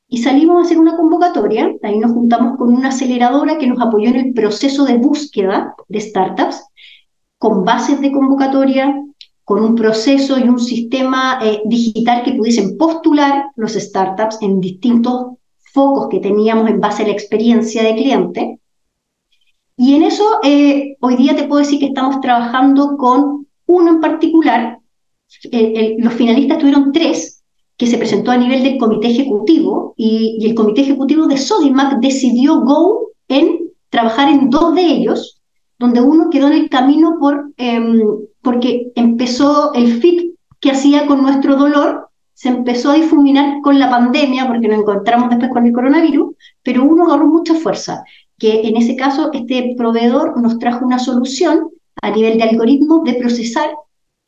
Y 0.09 0.18
salimos 0.18 0.59
a 0.59 0.66
hacer 0.66 0.78
una 0.78 0.97
convocatoria, 0.97 1.73
ahí 1.85 1.99
nos 1.99 2.12
juntamos 2.12 2.59
con 2.59 2.75
una 2.75 2.88
aceleradora 2.88 3.59
que 3.59 3.68
nos 3.68 3.80
apoyó 3.80 4.09
en 4.09 4.16
el 4.16 4.35
proceso 4.35 4.85
de 4.85 4.99
búsqueda 4.99 5.75
de 5.88 6.00
startups 6.00 6.62
con 7.42 7.64
bases 7.64 8.00
de 8.00 8.12
convocatoria, 8.12 9.02
con 9.42 9.64
un 9.64 9.75
proceso 9.75 10.38
y 10.38 10.44
un 10.44 10.61
sistema 10.61 11.40
eh, 11.42 11.61
digital 11.64 12.22
que 12.22 12.34
pudiesen 12.34 12.78
postular 12.78 13.46
los 13.56 13.72
startups 13.72 14.38
en 14.42 14.61
distintos 14.61 15.38
focos 15.72 16.06
que 16.08 16.20
teníamos 16.20 16.70
en 16.70 16.78
base 16.78 17.02
a 17.02 17.06
la 17.06 17.12
experiencia 17.12 17.82
de 17.82 17.96
cliente. 17.96 18.61
Y 19.76 19.96
en 19.96 20.04
eso, 20.04 20.25
eh, 20.44 20.96
hoy 21.00 21.16
día 21.16 21.34
te 21.34 21.42
puedo 21.49 21.58
decir 21.58 21.80
que 21.80 21.87
estamos 21.87 22.20
trabajando 22.20 22.96
con 22.96 23.49
uno 23.66 23.90
en 23.90 24.00
particular. 24.00 24.78
los 25.99 26.14
finalistas 26.14 26.58
tuvieron 26.58 26.92
tres, 26.92 27.42
que 27.76 27.88
se 27.88 27.99
presentó 27.99 28.30
a 28.30 28.37
nivel 28.37 28.62
del 28.62 28.78
comité 28.78 29.08
ejecutivo, 29.08 29.94
y, 29.96 30.37
y 30.38 30.46
el 30.46 30.54
comité 30.54 30.82
ejecutivo 30.82 31.26
de 31.26 31.38
Sodimac 31.38 31.99
decidió 31.99 32.61
Go 32.61 33.08
en 33.26 33.72
trabajar 33.90 34.28
en 34.28 34.49
dos 34.49 34.76
de 34.76 34.82
ellos, 34.82 35.41
donde 35.83 36.01
uno 36.01 36.31
quedó 36.31 36.47
en 36.47 36.53
el 36.53 36.71
camino 36.71 37.17
por, 37.19 37.51
em, 37.57 38.01
porque 38.41 38.93
empezó 38.95 39.75
el 39.75 40.01
fit 40.01 40.37
que 40.61 40.71
hacía 40.71 41.07
con 41.07 41.23
nuestro 41.23 41.57
dolor, 41.57 42.09
se 42.35 42.51
empezó 42.51 42.93
a 42.93 42.95
difuminar 42.95 43.61
con 43.62 43.81
la 43.81 43.91
pandemia, 43.91 44.47
porque 44.47 44.69
nos 44.69 44.79
encontramos 44.79 45.29
después 45.29 45.51
con 45.51 45.67
el 45.67 45.73
coronavirus, 45.73 46.37
pero 46.62 46.85
uno 46.85 47.05
agarró 47.05 47.27
mucha 47.27 47.55
fuerza, 47.57 48.05
que 48.39 48.61
en 48.69 48.77
ese 48.77 48.95
caso 48.95 49.31
este 49.33 49.75
proveedor 49.77 50.41
nos 50.41 50.59
trajo 50.61 50.87
una 50.87 51.01
solución 51.01 51.71
a 52.01 52.11
nivel 52.11 52.39
de 52.39 52.45
algoritmo 52.45 53.03
de 53.05 53.15
procesar 53.15 53.71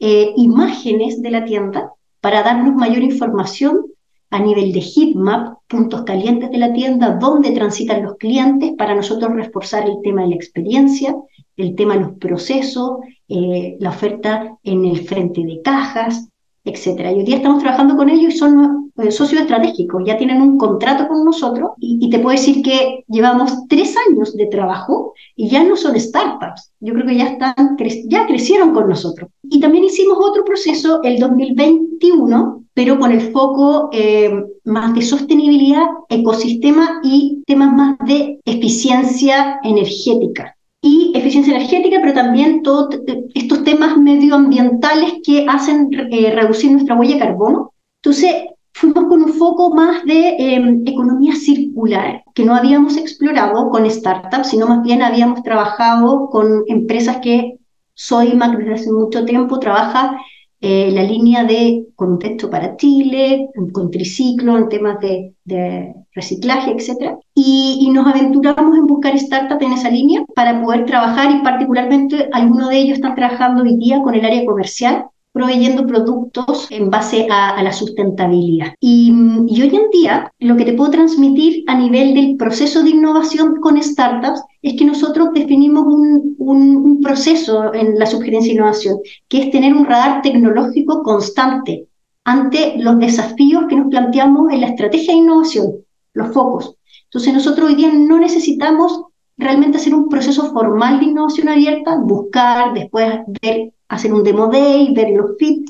eh, 0.00 0.32
imágenes 0.36 1.22
de 1.22 1.30
la 1.30 1.44
tienda 1.44 1.92
para 2.20 2.42
darnos 2.42 2.74
mayor 2.74 3.02
información 3.04 3.86
a 4.30 4.40
nivel 4.40 4.72
de 4.72 4.80
heatmap, 4.80 5.58
puntos 5.68 6.02
calientes 6.02 6.50
de 6.50 6.58
la 6.58 6.72
tienda, 6.72 7.16
dónde 7.20 7.52
transitan 7.52 8.02
los 8.02 8.16
clientes, 8.16 8.72
para 8.76 8.96
nosotros 8.96 9.32
reforzar 9.32 9.84
el 9.88 9.98
tema 10.02 10.22
de 10.22 10.30
la 10.30 10.34
experiencia, 10.34 11.14
el 11.56 11.74
tema 11.74 11.94
de 11.94 12.00
los 12.00 12.12
procesos, 12.18 12.98
eh, 13.28 13.76
la 13.80 13.90
oferta 13.90 14.58
en 14.62 14.84
el 14.84 15.06
frente 15.06 15.44
de 15.44 15.62
cajas, 15.62 16.28
etcétera. 16.64 17.12
Y 17.12 17.16
hoy 17.16 17.24
día 17.24 17.36
estamos 17.36 17.62
trabajando 17.62 17.96
con 17.96 18.08
ellos 18.08 18.34
y 18.34 18.38
son 18.38 18.92
eh, 18.96 19.10
socios 19.10 19.42
estratégicos, 19.42 20.02
ya 20.06 20.16
tienen 20.16 20.40
un 20.40 20.56
contrato 20.56 21.08
con 21.08 21.24
nosotros 21.24 21.72
y, 21.78 22.08
te 22.10 22.18
puedo 22.20 22.36
decir 22.36 22.62
que 22.62 23.04
llevamos 23.08 23.66
tres 23.68 23.94
años 24.08 24.36
de 24.36 24.46
trabajo 24.46 25.14
y 25.36 25.48
ya 25.48 25.64
no 25.64 25.76
son 25.76 25.98
startups. 25.98 26.72
Yo 26.80 26.94
creo 26.94 27.06
que 27.06 27.16
ya 27.16 27.24
están, 27.24 27.76
ya 28.08 28.26
crecieron 28.26 28.72
con 28.72 28.88
nosotros. 28.88 29.30
Y 29.42 29.60
también 29.60 29.84
hicimos 29.84 30.18
otro 30.20 30.44
proceso 30.44 31.02
el 31.02 31.18
2021, 31.18 32.64
pero 32.72 32.98
con 32.98 33.10
el 33.10 33.32
foco 33.32 33.90
eh, 33.92 34.44
más 34.64 34.94
de 34.94 35.02
sostenibilidad, 35.02 35.86
ecosistema 36.08 37.00
y 37.02 37.42
temas 37.46 37.72
más 37.72 37.98
de 38.06 38.40
eficiencia 38.44 39.58
energética 39.64 40.56
y 40.84 41.12
eficiencia 41.14 41.56
energética, 41.56 41.96
pero 42.02 42.12
también 42.12 42.62
todos 42.62 42.94
estos 43.34 43.64
temas 43.64 43.96
medioambientales 43.96 45.14
que 45.24 45.46
hacen 45.48 45.88
eh, 46.10 46.30
reducir 46.30 46.72
nuestra 46.72 46.94
huella 46.94 47.14
de 47.14 47.20
carbono. 47.20 47.72
Entonces, 48.02 48.34
fuimos 48.74 49.06
con 49.06 49.22
un 49.22 49.32
foco 49.32 49.74
más 49.74 50.04
de 50.04 50.36
em, 50.38 50.82
economía 50.84 51.34
circular, 51.36 52.22
que 52.34 52.44
no 52.44 52.54
habíamos 52.54 52.98
explorado 52.98 53.70
con 53.70 53.90
startups, 53.90 54.50
sino 54.50 54.66
más 54.66 54.82
bien 54.82 55.02
habíamos 55.02 55.42
trabajado 55.42 56.28
con 56.28 56.64
empresas 56.66 57.16
que 57.22 57.58
Soymac 57.94 58.58
desde 58.58 58.74
hace 58.74 58.92
mucho 58.92 59.24
tiempo 59.24 59.58
trabaja 59.58 60.18
eh, 60.66 60.90
la 60.92 61.02
línea 61.02 61.44
de 61.44 61.88
contexto 61.94 62.48
para 62.48 62.74
Chile, 62.76 63.50
con 63.72 63.90
triciclo, 63.90 64.56
en 64.56 64.70
temas 64.70 64.98
de, 64.98 65.94
reciclaje, 66.14 66.70
etc. 66.70 67.16
Y, 67.34 67.80
y, 67.82 67.90
nos 67.90 68.06
aventuramos 68.06 68.74
en 68.78 68.86
buscar 68.86 69.18
startups 69.18 69.62
en 69.62 69.72
esa 69.72 69.90
línea 69.90 70.24
para 70.34 70.62
poder 70.62 70.86
trabajar 70.86 71.30
y 71.30 71.42
particularmente 71.42 72.30
algunos 72.32 72.70
de 72.70 72.78
ellos 72.78 72.94
están 72.94 73.14
trabajando 73.14 73.62
hoy 73.62 73.76
día 73.76 74.00
con 74.00 74.14
el 74.14 74.24
área 74.24 74.46
comercial 74.46 75.04
proveyendo 75.34 75.84
productos 75.84 76.68
en 76.70 76.90
base 76.90 77.26
a, 77.28 77.60
la 77.60 77.72
sustentabilidad. 77.72 78.74
Y, 78.78 79.10
hoy 79.10 79.72
en 79.74 79.90
día 79.90 80.32
lo 80.38 80.56
que 80.56 80.64
te 80.64 80.74
puedo 80.74 80.92
transmitir 80.92 81.64
a 81.66 81.76
nivel 81.76 82.14
del 82.14 82.36
proceso 82.36 82.84
de 82.84 82.90
innovación 82.90 83.56
con 83.60 83.82
startups 83.82 84.40
es 84.62 84.74
que 84.78 84.84
nosotros 84.84 85.30
definimos 85.34 85.84
un, 85.86 87.00
proceso 87.02 87.74
en 87.74 87.98
la 87.98 88.06
sugerencia 88.06 88.52
de 88.52 88.58
innovación, 88.58 88.98
que 89.28 89.42
es 89.42 89.50
tener 89.50 89.74
un 89.74 89.84
radar 89.84 90.22
tecnológico 90.22 91.02
constante 91.02 91.88
ante 92.24 92.76
los 92.78 92.98
desafíos 92.98 93.64
que 93.68 93.76
nos 93.76 93.88
planteamos 93.88 94.50
en 94.52 94.62
la 94.62 94.68
estrategia 94.68 95.12
de 95.12 95.18
innovación, 95.18 95.72
los 96.14 96.32
focos. 96.32 96.76
Entonces 97.04 97.34
nosotros 97.34 97.68
hoy 97.68 97.74
día 97.74 97.92
no 97.92 98.18
necesitamos 98.18 99.02
realmente 99.36 99.78
hacer 99.78 99.94
un 99.94 100.08
proceso 100.08 100.52
formal 100.52 101.00
de 101.00 101.06
innovación 101.06 101.48
abierta, 101.48 101.96
buscar, 101.98 102.72
después 102.74 103.20
ver 103.42 103.72
hacer 103.88 104.12
un 104.12 104.22
demo 104.22 104.48
day, 104.48 104.92
ver 104.94 105.10
los 105.10 105.36
fit 105.38 105.68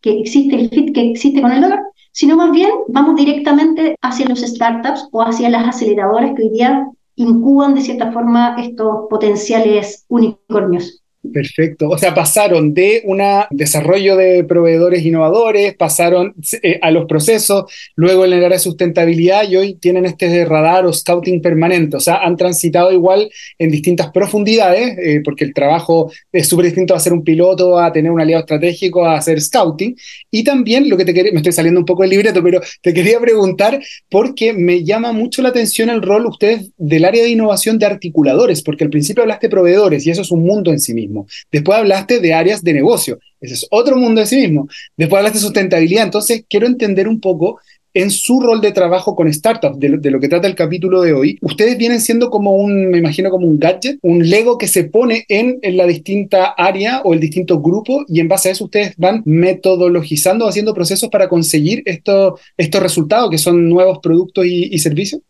que 0.00 0.20
existe, 0.20 0.56
el 0.56 0.70
fit 0.70 0.94
que 0.94 1.10
existe 1.10 1.42
con 1.42 1.52
el 1.52 1.60
dólar, 1.60 1.80
sino 2.12 2.36
más 2.36 2.50
bien 2.50 2.70
vamos 2.88 3.16
directamente 3.16 3.96
hacia 4.02 4.28
los 4.28 4.40
startups 4.40 5.08
o 5.12 5.22
hacia 5.22 5.50
las 5.50 5.68
aceleradoras 5.68 6.32
que 6.34 6.42
hoy 6.42 6.50
día 6.50 6.86
incuban 7.16 7.74
de 7.74 7.82
cierta 7.82 8.12
forma 8.12 8.56
estos 8.58 9.06
potenciales 9.08 10.04
unicornios. 10.08 10.99
Perfecto. 11.22 11.90
O 11.90 11.98
sea, 11.98 12.14
pasaron 12.14 12.72
de 12.72 13.02
un 13.04 13.20
desarrollo 13.50 14.16
de 14.16 14.42
proveedores 14.44 15.04
innovadores, 15.04 15.74
pasaron 15.74 16.34
eh, 16.62 16.78
a 16.80 16.90
los 16.90 17.04
procesos, 17.04 17.64
luego 17.94 18.24
en 18.24 18.32
el 18.32 18.38
área 18.38 18.56
de 18.56 18.58
sustentabilidad 18.58 19.46
y 19.46 19.56
hoy 19.56 19.74
tienen 19.74 20.06
este 20.06 20.46
radar 20.46 20.86
o 20.86 20.92
scouting 20.94 21.42
permanente. 21.42 21.98
O 21.98 22.00
sea, 22.00 22.24
han 22.24 22.38
transitado 22.38 22.90
igual 22.90 23.30
en 23.58 23.70
distintas 23.70 24.10
profundidades, 24.12 24.96
eh, 24.98 25.20
porque 25.22 25.44
el 25.44 25.52
trabajo 25.52 26.10
es 26.32 26.48
súper 26.48 26.66
distinto 26.66 26.94
a 26.94 27.00
ser 27.00 27.12
un 27.12 27.22
piloto, 27.22 27.78
a 27.78 27.92
tener 27.92 28.10
un 28.10 28.20
aliado 28.20 28.40
estratégico, 28.40 29.04
a 29.04 29.18
hacer 29.18 29.42
scouting. 29.42 29.94
Y 30.30 30.42
también 30.42 30.88
lo 30.88 30.96
que 30.96 31.04
te 31.04 31.12
me 31.12 31.36
estoy 31.36 31.52
saliendo 31.52 31.80
un 31.80 31.86
poco 31.86 32.02
del 32.02 32.12
libreto, 32.12 32.42
pero 32.42 32.62
te 32.80 32.94
quería 32.94 33.20
preguntar 33.20 33.78
porque 34.08 34.54
me 34.54 34.84
llama 34.84 35.12
mucho 35.12 35.42
la 35.42 35.50
atención 35.50 35.90
el 35.90 36.00
rol 36.00 36.24
ustedes 36.24 36.70
del 36.78 37.04
área 37.04 37.22
de 37.22 37.28
innovación 37.28 37.78
de 37.78 37.84
articuladores, 37.84 38.62
porque 38.62 38.84
al 38.84 38.90
principio 38.90 39.22
hablaste 39.22 39.48
de 39.48 39.50
proveedores 39.50 40.06
y 40.06 40.10
eso 40.10 40.22
es 40.22 40.30
un 40.30 40.44
mundo 40.44 40.70
en 40.70 40.80
sí 40.80 40.94
mismo. 40.94 41.09
Después 41.50 41.78
hablaste 41.78 42.20
de 42.20 42.34
áreas 42.34 42.62
de 42.62 42.72
negocio, 42.72 43.18
ese 43.40 43.54
es 43.54 43.66
otro 43.70 43.96
mundo 43.96 44.20
en 44.20 44.26
sí 44.26 44.36
mismo. 44.36 44.68
Después 44.96 45.18
hablaste 45.18 45.38
de 45.38 45.44
sustentabilidad, 45.44 46.04
entonces 46.04 46.44
quiero 46.48 46.66
entender 46.66 47.08
un 47.08 47.20
poco 47.20 47.60
en 47.94 48.10
su 48.10 48.40
rol 48.40 48.60
de 48.60 48.72
trabajo 48.72 49.16
con 49.16 49.32
startups, 49.32 49.78
de, 49.78 50.10
lo 50.10 50.20
que 50.20 50.28
trata 50.28 50.46
el 50.46 50.54
capítulo 50.54 51.02
de 51.02 51.12
hoy, 51.12 51.38
ustedes 51.40 51.76
vienen 51.76 52.00
siendo 52.00 52.30
como 52.30 52.54
un, 52.54 52.88
me 52.88 52.98
imagino 52.98 53.30
como 53.30 53.46
un 53.46 53.58
gadget, 53.58 53.98
un 54.02 54.28
Lego 54.28 54.58
que 54.58 54.68
se 54.68 54.84
pone 54.84 55.24
en, 55.28 55.58
la 55.76 55.86
distinta 55.86 56.46
área 56.46 57.00
o 57.04 57.14
el 57.14 57.20
distinto 57.20 57.60
grupo 57.60 58.04
y 58.06 58.20
en 58.20 58.28
base 58.28 58.48
a 58.48 58.52
eso 58.52 58.64
ustedes 58.64 58.94
van 58.96 59.22
metodologizando, 59.24 60.46
haciendo 60.46 60.74
procesos 60.74 61.08
para 61.10 61.28
conseguir 61.28 61.82
estos 61.84 62.40
resultados 62.80 63.30
que 63.30 63.38
son 63.38 63.68
nuevos 63.68 63.98
productos 63.98 64.46
y 64.46 64.78
servicios. 64.78 65.20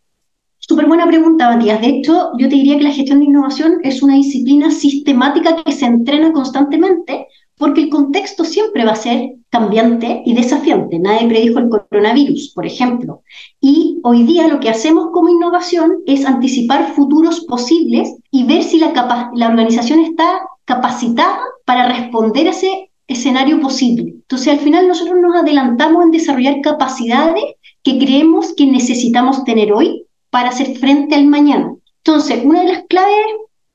Súper 0.70 0.86
buena 0.86 1.04
pregunta, 1.04 1.50
Matías. 1.50 1.80
De 1.80 1.88
hecho, 1.88 2.30
yo 2.38 2.48
te 2.48 2.54
diría 2.54 2.78
que 2.78 2.84
la 2.84 2.92
gestión 2.92 3.18
de 3.18 3.24
innovación 3.24 3.80
es 3.82 4.04
una 4.04 4.14
disciplina 4.14 4.70
sistemática 4.70 5.64
que 5.64 5.72
se 5.72 5.84
entrena 5.84 6.32
constantemente 6.32 7.26
porque 7.58 7.80
el 7.80 7.90
contexto 7.90 8.44
siempre 8.44 8.84
va 8.84 8.92
a 8.92 8.94
ser 8.94 9.32
cambiante 9.48 10.22
y 10.24 10.32
desafiante. 10.32 11.00
Nadie 11.00 11.26
predijo 11.26 11.58
el 11.58 11.70
coronavirus, 11.70 12.52
por 12.54 12.66
ejemplo. 12.66 13.24
Y 13.60 13.98
hoy 14.04 14.22
día 14.22 14.46
lo 14.46 14.60
que 14.60 14.70
hacemos 14.70 15.08
como 15.12 15.28
innovación 15.28 16.04
es 16.06 16.24
anticipar 16.24 16.92
futuros 16.94 17.40
posibles 17.46 18.14
y 18.30 18.44
ver 18.44 18.62
si 18.62 18.78
la, 18.78 18.92
la 19.34 19.48
organización 19.48 19.98
está 19.98 20.38
capacitada 20.66 21.40
para 21.64 21.88
responder 21.88 22.46
a 22.46 22.50
ese 22.50 22.92
escenario 23.08 23.60
posible. 23.60 24.02
Entonces, 24.02 24.46
al 24.46 24.60
final 24.60 24.86
nosotros 24.86 25.18
nos 25.20 25.34
adelantamos 25.34 26.04
en 26.04 26.12
desarrollar 26.12 26.60
capacidades 26.60 27.42
que 27.82 27.98
creemos 27.98 28.52
que 28.52 28.66
necesitamos 28.66 29.42
tener 29.42 29.72
hoy 29.72 30.06
para 30.30 30.50
hacer 30.50 30.78
frente 30.78 31.14
al 31.14 31.26
mañana. 31.26 31.74
Entonces, 32.04 32.40
una 32.44 32.62
de 32.62 32.72
las 32.72 32.82
claves, 32.88 33.26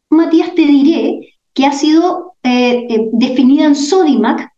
Matías, 0.09 0.55
te 0.55 0.63
diré 0.65 1.35
que 1.53 1.65
ha 1.65 1.71
sido 1.71 2.35
eh, 2.43 2.87
eh, 2.89 3.09
definida 3.13 3.65
en 3.65 3.75
Sodimac 3.75 4.51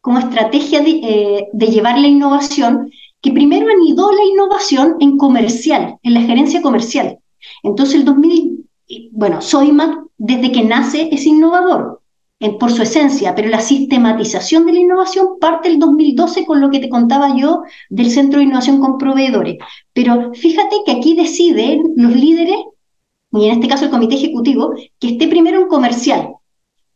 como 0.00 0.18
estrategia 0.18 0.82
eh, 0.84 1.48
de, 1.52 1.66
llevar 1.66 1.98
la 1.98 2.08
innovación, 2.08 2.90
que 3.20 3.32
primero 3.32 3.68
anidó 3.70 4.10
la 4.12 4.24
innovación 4.24 4.96
en 5.00 5.16
comercial, 5.16 5.96
en 6.02 6.14
la 6.14 6.22
gerencia 6.22 6.60
comercial. 6.60 7.18
Entonces, 7.62 7.96
el 7.96 8.04
2000, 8.04 8.68
bueno, 9.12 9.40
Sodimac 9.40 10.00
desde 10.18 10.52
que 10.52 10.64
nace 10.64 11.08
es 11.12 11.24
innovador 11.26 12.01
por 12.50 12.72
su 12.72 12.82
esencia, 12.82 13.34
pero 13.34 13.48
la 13.48 13.60
sistematización 13.60 14.66
de 14.66 14.72
la 14.72 14.80
innovación 14.80 15.38
parte 15.40 15.68
del 15.68 15.78
2012 15.78 16.44
con 16.44 16.60
lo 16.60 16.70
que 16.70 16.80
te 16.80 16.88
contaba 16.88 17.36
yo 17.36 17.62
del 17.88 18.10
Centro 18.10 18.38
de 18.38 18.46
Innovación 18.46 18.80
con 18.80 18.98
Proveedores. 18.98 19.58
Pero 19.92 20.32
fíjate 20.34 20.76
que 20.84 20.92
aquí 20.92 21.14
deciden 21.14 21.94
los 21.96 22.14
líderes, 22.14 22.56
y 23.32 23.46
en 23.46 23.52
este 23.52 23.68
caso 23.68 23.84
el 23.84 23.90
comité 23.90 24.16
ejecutivo, 24.16 24.74
que 24.98 25.10
esté 25.10 25.28
primero 25.28 25.60
en 25.60 25.68
comercial, 25.68 26.34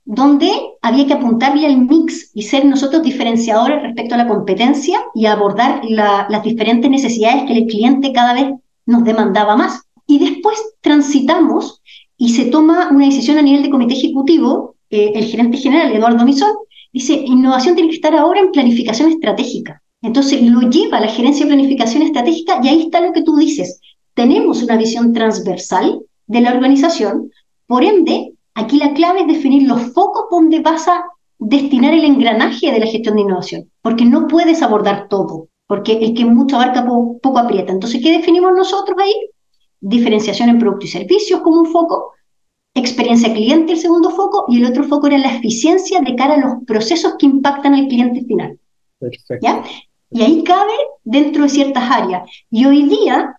donde 0.05 0.51
había 0.83 1.07
que 1.07 1.15
apuntarle 1.15 1.67
al 1.67 1.79
mix 1.79 2.31
y 2.35 2.43
ser 2.43 2.65
nosotros 2.65 3.03
diferenciadores 3.03 3.83
respecto 3.83 4.15
a 4.15 4.19
la 4.19 4.29
competencia 4.29 5.01
y 5.15 5.27
abordar 5.27 5.83
las 5.85 6.43
diferentes 6.45 6.91
necesidades 6.91 7.45
que 7.45 7.55
el 7.55 7.67
cliente 7.67 8.13
cada 8.13 8.35
vez 8.35 8.53
nos 8.87 9.05
demandaba 9.05 9.57
más. 9.57 9.83
Y 10.07 10.21
después 10.21 10.57
transitamos 10.81 11.83
y 12.17 12.31
se 12.31 12.47
toma 12.47 12.89
una 12.91 13.07
decisión 13.07 13.39
a 13.39 13.43
nivel 13.43 13.65
de 13.65 13.71
comité 13.71 13.95
ejecutivo 13.95 14.76
eh, 14.91 15.13
el 15.15 15.25
gerente 15.25 15.59
general, 15.59 15.93
Eduardo 15.93 16.25
Misón, 16.25 16.53
dice, 16.93 17.15
innovación 17.15 17.75
tiene 17.75 17.91
que 17.91 17.97
estar 17.97 18.15
ahora 18.15 18.41
en 18.41 18.53
planificación 18.53 19.11
estratégica. 19.11 19.83
Entonces 20.03 20.43
lo 20.43 20.61
lleva 20.71 20.99
a 20.99 21.01
la 21.01 21.09
gerencia 21.09 21.45
de 21.45 21.53
planificación 21.53 22.03
estratégica 22.03 22.61
y 22.63 22.69
ahí 22.69 22.83
está 22.83 23.01
lo 23.01 23.13
que 23.13 23.23
tú 23.23 23.37
dices. 23.37 23.81
Tenemos 24.15 24.63
una 24.63 24.77
visión 24.77 25.13
transversal 25.13 26.01
de 26.27 26.41
la 26.41 26.53
organización, 26.53 27.31
por 27.67 27.85
ende, 27.85 28.33
aquí 28.55 28.79
la 28.79 28.95
clave 28.95 29.23
es 29.23 29.27
definir 29.27 29.69
los 29.69 29.93
focos 29.93 30.27
donde 30.31 30.61
vas 30.61 30.87
a 30.89 31.05
destinar 31.39 31.93
el 31.93 32.05
engranaje 32.05 32.73
de 32.73 32.79
la 32.79 32.87
gestión 32.87 33.17
de 33.17 33.23
innovación, 33.23 33.71
porque 33.83 34.05
no 34.05 34.27
puedes 34.27 34.63
abordar 34.63 35.09
todo, 35.09 35.49
porque 35.67 35.93
el 35.93 36.15
que 36.15 36.25
mucho 36.25 36.57
abarca 36.57 36.87
poco 36.87 37.39
aprieta. 37.39 37.73
Entonces, 37.73 38.01
¿qué 38.03 38.11
definimos 38.13 38.53
nosotros 38.55 38.97
ahí? 39.01 39.15
Diferenciación 39.81 40.49
en 40.49 40.59
productos 40.59 40.87
y 40.87 40.93
servicios 40.93 41.41
como 41.41 41.61
un 41.61 41.67
foco, 41.67 42.13
experiencia 42.77 43.33
cliente 43.33 43.73
el 43.73 43.79
segundo 43.79 44.11
foco 44.11 44.45
y 44.49 44.59
el 44.59 44.67
otro 44.67 44.85
foco 44.85 45.07
era 45.07 45.19
la 45.19 45.35
eficiencia 45.37 46.01
de 46.01 46.15
cara 46.15 46.35
a 46.35 46.39
los 46.39 46.65
procesos 46.67 47.15
que 47.19 47.27
impactan 47.27 47.75
al 47.75 47.89
cliente 47.89 48.25
final. 48.25 48.59
Perfecto. 48.99 49.47
Y 50.11 50.23
ahí 50.23 50.45
cabe 50.45 50.73
dentro 51.05 51.43
de 51.43 51.49
ciertas 51.49 51.91
áreas. 51.91 52.31
Y 52.51 52.65
hoy 52.65 52.85
día, 52.85 53.39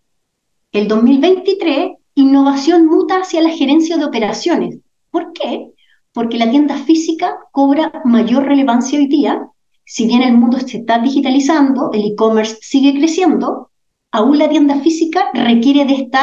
el 0.72 0.88
2023, 0.88 1.92
innovación 2.16 2.88
muta 2.88 3.22
hacia 3.22 3.42
la 3.42 3.50
gerencia 3.50 3.98
de 3.98 4.06
operaciones. 4.06 4.80
¿Por 5.12 5.34
qué? 5.34 5.72
Porque 6.12 6.38
la 6.38 6.50
tienda 6.50 6.76
física 6.78 7.38
cobra 7.52 8.02
mayor 8.06 8.46
relevancia 8.46 9.00
hoy 9.00 9.08
día. 9.08 9.48
Si 9.86 10.06
bien 10.06 10.24
el 10.24 10.34
mundo 10.34 10.60
se 10.60 10.80
está 10.80 11.00
digitalizando, 11.00 11.92
el 11.94 12.12
e-commerce 12.12 12.58
sigue 12.62 12.94
creciendo, 12.98 13.70
aún 14.12 14.38
la 14.38 14.50
tienda 14.50 14.76
física 14.82 15.30
requiere 15.34 15.86
de 15.86 15.94
este 15.94 16.18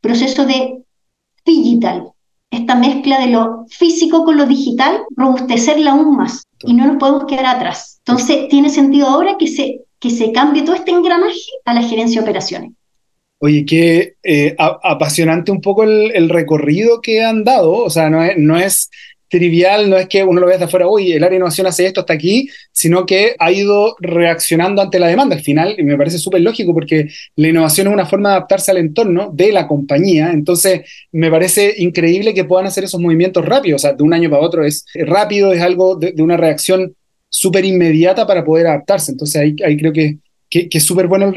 proceso 0.00 0.46
de 0.46 0.84
digital, 1.44 2.12
esta 2.50 2.74
mezcla 2.74 3.20
de 3.20 3.28
lo 3.28 3.66
físico 3.68 4.24
con 4.24 4.36
lo 4.36 4.46
digital, 4.46 5.02
robustecerla 5.16 5.92
aún 5.92 6.16
más 6.16 6.44
y 6.60 6.74
no 6.74 6.86
nos 6.86 6.96
podemos 6.96 7.24
quedar 7.26 7.46
atrás. 7.46 8.00
Entonces, 8.06 8.48
tiene 8.48 8.70
sentido 8.70 9.08
ahora 9.08 9.36
que 9.38 9.46
se, 9.46 9.80
que 9.98 10.10
se 10.10 10.32
cambie 10.32 10.62
todo 10.62 10.74
este 10.74 10.90
engranaje 10.90 11.40
a 11.64 11.74
la 11.74 11.82
gerencia 11.82 12.20
de 12.20 12.24
operaciones. 12.24 12.72
Oye, 13.40 13.64
qué 13.64 14.14
eh, 14.24 14.56
apasionante 14.58 15.52
un 15.52 15.60
poco 15.60 15.84
el, 15.84 16.28
recorrido 16.28 17.00
que 17.00 17.22
han 17.22 17.44
dado, 17.44 17.72
o 17.72 17.90
sea, 17.90 18.10
no 18.10 18.24
es, 18.24 18.36
no 18.36 18.58
es 18.58 18.90
trivial, 19.28 19.88
no 19.90 19.96
es 19.96 20.08
que 20.08 20.24
uno 20.24 20.40
lo 20.40 20.46
vea 20.46 20.58
de 20.58 20.64
afuera, 20.64 20.88
uy, 20.88 21.12
el 21.12 21.22
área 21.22 21.30
de 21.30 21.36
innovación 21.36 21.66
hace 21.66 21.86
esto 21.86 22.00
hasta 22.00 22.12
aquí, 22.12 22.48
sino 22.72 23.06
que 23.06 23.34
ha 23.38 23.52
ido 23.52 23.96
reaccionando 24.00 24.82
ante 24.82 24.98
la 24.98 25.08
demanda. 25.08 25.36
Al 25.36 25.42
final, 25.42 25.74
y 25.78 25.82
me 25.82 25.96
parece 25.96 26.18
súper 26.18 26.40
lógico 26.40 26.74
porque 26.74 27.08
la 27.36 27.48
innovación 27.48 27.88
es 27.88 27.92
una 27.92 28.06
forma 28.06 28.30
de 28.30 28.36
adaptarse 28.36 28.70
al 28.70 28.78
entorno 28.78 29.30
de 29.32 29.52
la 29.52 29.66
compañía, 29.66 30.30
entonces 30.32 30.82
me 31.12 31.30
parece 31.30 31.74
increíble 31.78 32.34
que 32.34 32.44
puedan 32.44 32.66
hacer 32.66 32.84
esos 32.84 33.00
movimientos 33.00 33.44
rápidos, 33.44 33.82
o 33.82 33.82
sea, 33.82 33.92
de 33.92 34.02
un 34.02 34.14
año 34.14 34.30
para 34.30 34.42
otro 34.42 34.64
es 34.64 34.84
rápido, 34.94 35.52
es 35.52 35.62
algo 35.62 35.96
de, 35.96 36.14
una 36.22 36.36
reacción 36.36 36.94
súper 37.28 37.64
inmediata 37.64 38.26
para 38.26 38.44
poder 38.44 38.66
adaptarse. 38.66 39.12
Entonces 39.12 39.40
ahí, 39.40 39.56
ahí 39.64 39.76
creo 39.76 39.92
que 39.92 40.18
que, 40.50 40.68
es 40.70 40.84
súper 40.84 41.06
bueno, 41.06 41.32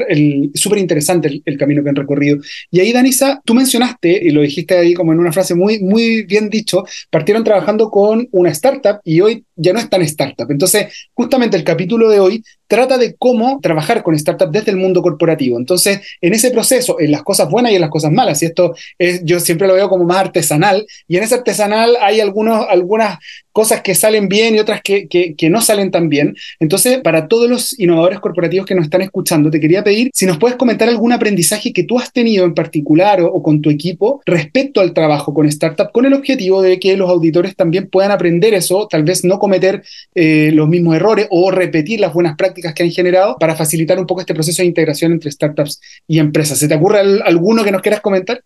interesante 0.76 1.42
el, 1.44 1.58
camino 1.58 1.82
que 1.82 1.90
han 1.90 1.96
recorrido. 1.96 2.38
Y 2.70 2.80
ahí, 2.80 2.92
Danisa, 2.92 3.40
tú 3.44 3.54
mencionaste, 3.54 4.20
y 4.24 4.30
lo 4.30 4.42
dijiste 4.42 4.76
ahí 4.76 4.94
como 4.94 5.12
en 5.12 5.18
una 5.18 5.32
frase 5.32 5.54
muy, 5.54 5.80
muy 5.80 6.22
bien 6.24 6.48
dicho, 6.48 6.84
partieron 7.10 7.44
trabajando 7.44 7.90
con 7.90 8.28
una 8.32 8.50
startup 8.50 9.00
y 9.04 9.20
hoy 9.20 9.44
ya 9.56 9.72
no 9.72 9.78
es 9.78 9.88
tan 9.88 10.02
startup. 10.02 10.50
Entonces, 10.50 10.86
justamente 11.12 11.56
el 11.56 11.64
capítulo 11.64 12.08
de 12.08 12.20
hoy 12.20 12.44
trata 12.72 12.96
de 12.96 13.14
cómo 13.18 13.60
trabajar 13.60 14.02
con 14.02 14.18
startups 14.18 14.50
desde 14.50 14.70
el 14.70 14.78
mundo 14.78 15.02
corporativo. 15.02 15.58
Entonces, 15.58 16.00
en 16.22 16.32
ese 16.32 16.50
proceso, 16.50 16.98
en 16.98 17.10
las 17.10 17.22
cosas 17.22 17.50
buenas 17.50 17.70
y 17.70 17.74
en 17.74 17.82
las 17.82 17.90
cosas 17.90 18.10
malas, 18.10 18.42
y 18.42 18.46
esto 18.46 18.74
es, 18.98 19.22
yo 19.24 19.40
siempre 19.40 19.68
lo 19.68 19.74
veo 19.74 19.90
como 19.90 20.04
más 20.04 20.16
artesanal, 20.16 20.86
y 21.06 21.18
en 21.18 21.22
ese 21.22 21.34
artesanal 21.34 21.98
hay 22.00 22.20
algunos, 22.20 22.66
algunas 22.70 23.18
cosas 23.52 23.82
que 23.82 23.94
salen 23.94 24.28
bien 24.28 24.54
y 24.54 24.58
otras 24.58 24.80
que, 24.82 25.06
que, 25.06 25.50
no 25.50 25.60
salen 25.60 25.90
tan 25.90 26.08
bien. 26.08 26.34
Entonces, 26.58 27.00
para 27.02 27.28
todos 27.28 27.48
los 27.48 27.78
innovadores 27.78 28.18
corporativos 28.18 28.66
que 28.66 28.74
nos 28.74 28.84
están 28.84 29.02
escuchando, 29.02 29.50
te 29.50 29.60
quería 29.60 29.84
pedir 29.84 30.10
si 30.14 30.24
nos 30.24 30.38
puedes 30.38 30.56
comentar 30.56 30.88
algún 30.88 31.12
aprendizaje 31.12 31.72
que 31.72 31.84
tú 31.84 31.98
has 31.98 32.12
tenido 32.12 32.46
en 32.46 32.54
particular 32.54 33.20
o, 33.20 33.42
con 33.42 33.60
tu 33.60 33.68
equipo 33.68 34.22
respecto 34.24 34.80
al 34.80 34.94
trabajo 34.94 35.34
con 35.34 35.46
startup, 35.46 35.92
con 35.92 36.06
el 36.06 36.14
objetivo 36.14 36.62
de 36.62 36.80
que 36.80 36.96
los 36.96 37.10
auditores 37.10 37.54
también 37.54 37.88
puedan 37.88 38.10
aprender 38.10 38.54
eso, 38.54 38.88
tal 38.90 39.04
vez 39.04 39.24
no 39.24 39.38
cometer 39.38 39.82
eh, 40.14 40.50
los 40.54 40.68
mismos 40.68 40.96
errores 40.96 41.26
o 41.30 41.50
repetir 41.50 42.00
las 42.00 42.14
buenas 42.14 42.36
prácticas 42.36 42.61
que 42.74 42.84
han 42.84 42.90
generado 42.90 43.36
para 43.38 43.56
facilitar 43.56 43.98
un 43.98 44.06
poco 44.06 44.20
este 44.20 44.34
proceso 44.34 44.62
de 44.62 44.68
integración 44.68 45.12
entre 45.12 45.30
startups 45.30 45.80
y 46.06 46.18
empresas. 46.18 46.58
¿Se 46.58 46.68
te 46.68 46.76
ocurre 46.76 47.00
alguno 47.24 47.64
que 47.64 47.72
nos 47.72 47.82
quieras 47.82 48.00
comentar? 48.00 48.42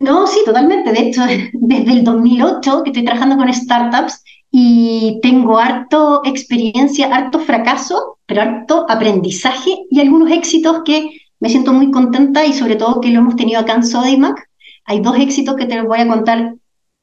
No, 0.00 0.26
sí, 0.26 0.40
totalmente. 0.44 0.92
De 0.92 1.00
hecho, 1.00 1.22
desde 1.52 1.92
el 1.92 2.04
2008 2.04 2.82
que 2.82 2.90
estoy 2.90 3.04
trabajando 3.04 3.36
con 3.36 3.52
startups 3.52 4.24
y 4.50 5.20
tengo 5.22 5.58
harto 5.58 6.22
experiencia, 6.24 7.14
harto 7.14 7.38
fracaso, 7.38 8.18
pero 8.26 8.42
harto 8.42 8.84
aprendizaje 8.88 9.70
y 9.90 10.00
algunos 10.00 10.30
éxitos 10.30 10.82
que 10.84 11.10
me 11.38 11.48
siento 11.48 11.72
muy 11.72 11.90
contenta 11.90 12.44
y 12.44 12.52
sobre 12.52 12.76
todo 12.76 13.00
que 13.00 13.10
lo 13.10 13.20
hemos 13.20 13.36
tenido 13.36 13.60
acá 13.60 13.74
en 13.74 13.86
Sodimac. 13.86 14.48
Hay 14.84 15.00
dos 15.00 15.16
éxitos 15.18 15.56
que 15.56 15.66
te 15.66 15.76
los 15.76 15.86
voy 15.86 16.00
a 16.00 16.08
contar 16.08 16.54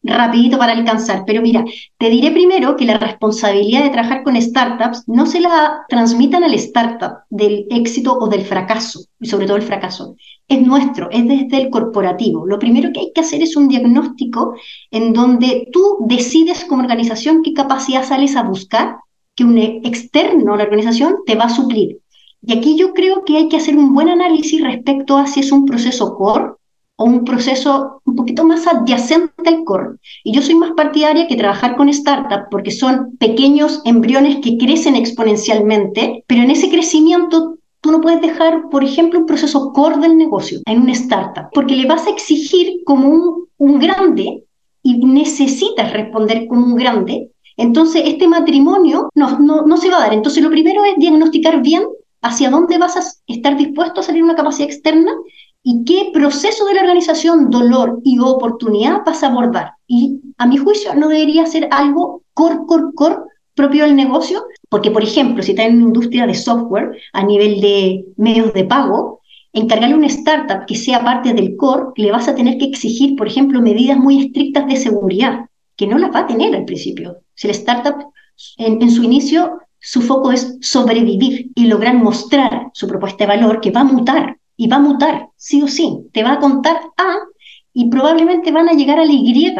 rapidito 0.09 0.57
para 0.57 0.73
alcanzar. 0.73 1.23
Pero 1.25 1.41
mira, 1.41 1.63
te 1.97 2.09
diré 2.09 2.31
primero 2.31 2.75
que 2.75 2.85
la 2.85 2.97
responsabilidad 2.97 3.83
de 3.83 3.89
trabajar 3.89 4.23
con 4.23 4.39
startups 4.41 5.03
no 5.07 5.25
se 5.25 5.39
la 5.39 5.85
transmitan 5.87 6.43
al 6.43 6.53
startup 6.55 7.19
del 7.29 7.65
éxito 7.69 8.17
o 8.19 8.27
del 8.27 8.43
fracaso, 8.43 9.01
y 9.19 9.27
sobre 9.27 9.45
todo 9.45 9.57
el 9.57 9.63
fracaso. 9.63 10.15
Es 10.47 10.61
nuestro, 10.61 11.09
es 11.11 11.27
desde 11.27 11.61
el 11.61 11.69
corporativo. 11.69 12.45
Lo 12.45 12.59
primero 12.59 12.91
que 12.91 12.99
hay 13.01 13.11
que 13.13 13.21
hacer 13.21 13.41
es 13.41 13.55
un 13.55 13.67
diagnóstico 13.67 14.55
en 14.91 15.13
donde 15.13 15.67
tú 15.71 15.97
decides 16.01 16.65
como 16.65 16.83
organización 16.83 17.43
qué 17.43 17.53
capacidad 17.53 18.03
sales 18.03 18.35
a 18.35 18.43
buscar, 18.43 18.97
que 19.35 19.43
un 19.43 19.57
externo 19.57 20.53
a 20.53 20.57
la 20.57 20.63
organización 20.63 21.17
te 21.25 21.35
va 21.35 21.45
a 21.45 21.49
suplir. 21.49 21.99
Y 22.41 22.57
aquí 22.57 22.77
yo 22.77 22.93
creo 22.93 23.23
que 23.25 23.37
hay 23.37 23.49
que 23.49 23.57
hacer 23.57 23.77
un 23.77 23.93
buen 23.93 24.09
análisis 24.09 24.61
respecto 24.63 25.17
a 25.17 25.27
si 25.27 25.41
es 25.41 25.51
un 25.51 25.65
proceso 25.65 26.15
core 26.15 26.58
o 26.99 27.05
un 27.05 27.23
proceso 27.23 28.01
un 28.03 28.15
poquito 28.17 28.43
más 28.43 28.67
adyacente 28.67 29.49
al 29.49 29.63
core. 29.63 29.97
Y 30.25 30.33
yo 30.33 30.41
soy 30.41 30.55
más 30.55 30.71
partidaria 30.75 31.27
que 31.27 31.37
trabajar 31.37 31.77
con 31.77 31.91
startups 31.91 32.47
porque 32.51 32.71
son 32.71 33.15
pequeños 33.17 33.81
embriones 33.85 34.39
que 34.43 34.57
crecen 34.57 34.97
exponencialmente, 34.97 36.25
pero 36.27 36.43
en 36.43 36.51
ese 36.51 36.69
crecimiento 36.69 37.57
tú 37.79 37.91
no 37.91 38.01
puedes 38.01 38.21
dejar, 38.21 38.69
por 38.69 38.83
ejemplo, 38.83 39.19
un 39.19 39.25
proceso 39.25 39.71
core 39.71 39.99
del 39.99 40.17
negocio 40.17 40.59
en 40.65 40.81
una 40.81 40.91
startup, 40.91 41.45
porque 41.53 41.77
le 41.77 41.87
vas 41.87 42.05
a 42.05 42.09
exigir 42.09 42.81
como 42.85 43.07
un, 43.07 43.45
un 43.57 43.79
grande 43.79 44.43
y 44.83 44.97
necesitas 44.97 45.93
responder 45.93 46.47
como 46.47 46.65
un 46.65 46.75
grande. 46.75 47.31
Entonces, 47.55 48.03
este 48.05 48.27
matrimonio 48.27 49.09
no, 49.15 49.39
no, 49.39 49.65
no 49.65 49.77
se 49.77 49.89
va 49.89 49.97
a 49.97 50.01
dar. 50.01 50.13
Entonces, 50.13 50.43
lo 50.43 50.49
primero 50.49 50.83
es 50.83 50.97
diagnosticar 50.97 51.61
bien 51.61 51.83
hacia 52.21 52.49
dónde 52.49 52.77
vas 52.77 52.97
a 52.97 53.01
estar 53.27 53.55
dispuesto 53.55 54.01
a 54.01 54.03
salir 54.03 54.21
una 54.21 54.35
capacidad 54.35 54.69
externa 54.69 55.13
y 55.63 55.83
qué 55.83 56.11
proceso 56.13 56.65
de 56.65 56.73
la 56.73 56.81
organización, 56.81 57.49
dolor 57.49 57.99
y 58.03 58.19
oportunidad 58.19 59.03
vas 59.05 59.23
a 59.23 59.27
abordar. 59.27 59.73
Y 59.87 60.21
a 60.37 60.45
mi 60.45 60.57
juicio 60.57 60.95
no 60.95 61.09
debería 61.09 61.45
ser 61.45 61.67
algo 61.71 62.23
core, 62.33 62.59
core, 62.65 62.93
core 62.95 63.17
propio 63.55 63.83
del 63.83 63.95
negocio, 63.95 64.43
porque 64.69 64.91
por 64.91 65.03
ejemplo, 65.03 65.43
si 65.43 65.51
estás 65.51 65.65
en 65.65 65.77
una 65.77 65.87
industria 65.87 66.25
de 66.25 66.33
software 66.33 66.97
a 67.11 67.23
nivel 67.23 67.59
de 67.59 68.05
medios 68.15 68.53
de 68.53 68.63
pago, 68.63 69.19
encargarle 69.51 69.95
a 69.95 69.97
una 69.97 70.07
startup 70.07 70.65
que 70.65 70.75
sea 70.75 71.03
parte 71.03 71.33
del 71.33 71.57
core, 71.57 71.87
le 71.97 72.11
vas 72.11 72.27
a 72.29 72.35
tener 72.35 72.57
que 72.57 72.65
exigir, 72.65 73.15
por 73.17 73.27
ejemplo, 73.27 73.61
medidas 73.61 73.97
muy 73.97 74.25
estrictas 74.25 74.65
de 74.67 74.77
seguridad, 74.77 75.45
que 75.75 75.87
no 75.87 75.97
las 75.97 76.13
va 76.13 76.19
a 76.19 76.27
tener 76.27 76.55
al 76.55 76.65
principio. 76.65 77.17
Si 77.35 77.47
la 77.47 77.53
startup 77.53 78.13
en, 78.57 78.81
en 78.81 78.91
su 78.91 79.03
inicio, 79.03 79.59
su 79.79 80.01
foco 80.01 80.31
es 80.31 80.57
sobrevivir 80.61 81.51
y 81.55 81.65
lograr 81.65 81.95
mostrar 81.95 82.69
su 82.73 82.87
propuesta 82.87 83.25
de 83.25 83.27
valor 83.27 83.59
que 83.59 83.71
va 83.71 83.81
a 83.81 83.85
mutar 83.85 84.37
y 84.59 84.67
va 84.67 84.75
a 84.75 84.79
mutar, 84.79 85.29
sí 85.37 85.63
o 85.63 85.69
sí. 85.69 86.09
Te 86.11 86.21
va 86.21 86.33
a 86.33 86.39
contar 86.39 86.81
A 86.97 87.15
y 87.73 87.89
probablemente 87.89 88.51
van 88.51 88.67
a 88.67 88.73
llegar 88.73 88.99
a 88.99 89.05
la 89.05 89.13
Y 89.13 89.55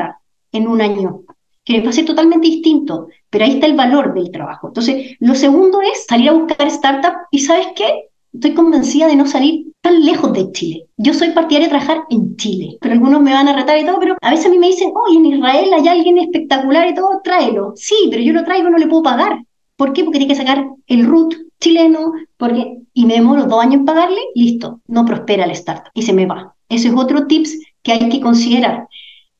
en 0.51 0.67
un 0.67 0.81
año, 0.81 1.21
que 1.63 1.79
va 1.79 1.89
a 1.89 1.93
ser 1.93 2.03
totalmente 2.03 2.49
distinto, 2.49 3.07
pero 3.29 3.45
ahí 3.45 3.51
está 3.51 3.67
el 3.67 3.77
valor 3.77 4.13
del 4.13 4.29
trabajo. 4.29 4.67
Entonces, 4.67 5.15
lo 5.21 5.35
segundo 5.35 5.79
es 5.81 6.05
salir 6.05 6.29
a 6.29 6.33
buscar 6.33 6.67
startup 6.67 7.13
y 7.31 7.39
¿sabes 7.39 7.67
qué? 7.77 8.09
Estoy 8.33 8.53
convencida 8.53 9.07
de 9.07 9.15
no 9.15 9.25
salir 9.25 9.67
tan 9.79 10.03
lejos 10.03 10.33
de 10.33 10.51
Chile. 10.51 10.87
Yo 10.97 11.13
soy 11.13 11.29
partidaria 11.29 11.69
de 11.69 11.77
trabajar 11.77 12.03
en 12.09 12.35
Chile, 12.35 12.77
pero 12.81 12.93
algunos 12.93 13.21
me 13.21 13.31
van 13.31 13.47
a 13.47 13.55
retar 13.55 13.77
y 13.77 13.85
todo, 13.85 13.99
pero 14.01 14.17
a 14.19 14.31
veces 14.31 14.47
a 14.47 14.49
mí 14.49 14.59
me 14.59 14.67
dicen, 14.67 14.91
oye, 15.07 15.17
en 15.17 15.25
Israel 15.27 15.73
hay 15.75 15.87
alguien 15.87 16.17
espectacular 16.17 16.89
y 16.89 16.93
todo, 16.93 17.21
tráelo. 17.23 17.71
Sí, 17.77 18.09
pero 18.11 18.21
yo 18.21 18.33
lo 18.33 18.43
traigo, 18.43 18.69
no 18.69 18.77
le 18.77 18.87
puedo 18.87 19.03
pagar. 19.03 19.39
¿Por 19.79 19.93
qué? 19.93 20.03
Porque 20.03 20.19
tiene 20.19 20.33
que 20.33 20.37
sacar 20.37 20.67
el 20.87 21.05
root 21.05 21.33
chileno, 21.61 22.11
porque, 22.35 22.79
y 22.93 23.05
me 23.05 23.13
demoro 23.13 23.45
dos 23.45 23.63
años 23.63 23.75
en 23.75 23.85
pagarle, 23.85 24.19
listo, 24.35 24.81
no 24.87 25.05
prospera 25.05 25.45
el 25.45 25.51
startup 25.51 25.89
y 25.93 26.01
se 26.01 26.11
me 26.11 26.25
va. 26.25 26.53
Ese 26.67 26.89
es 26.89 26.93
otro 26.93 27.27
tips 27.27 27.57
que 27.81 27.93
hay 27.93 28.09
que 28.09 28.19
considerar. 28.19 28.89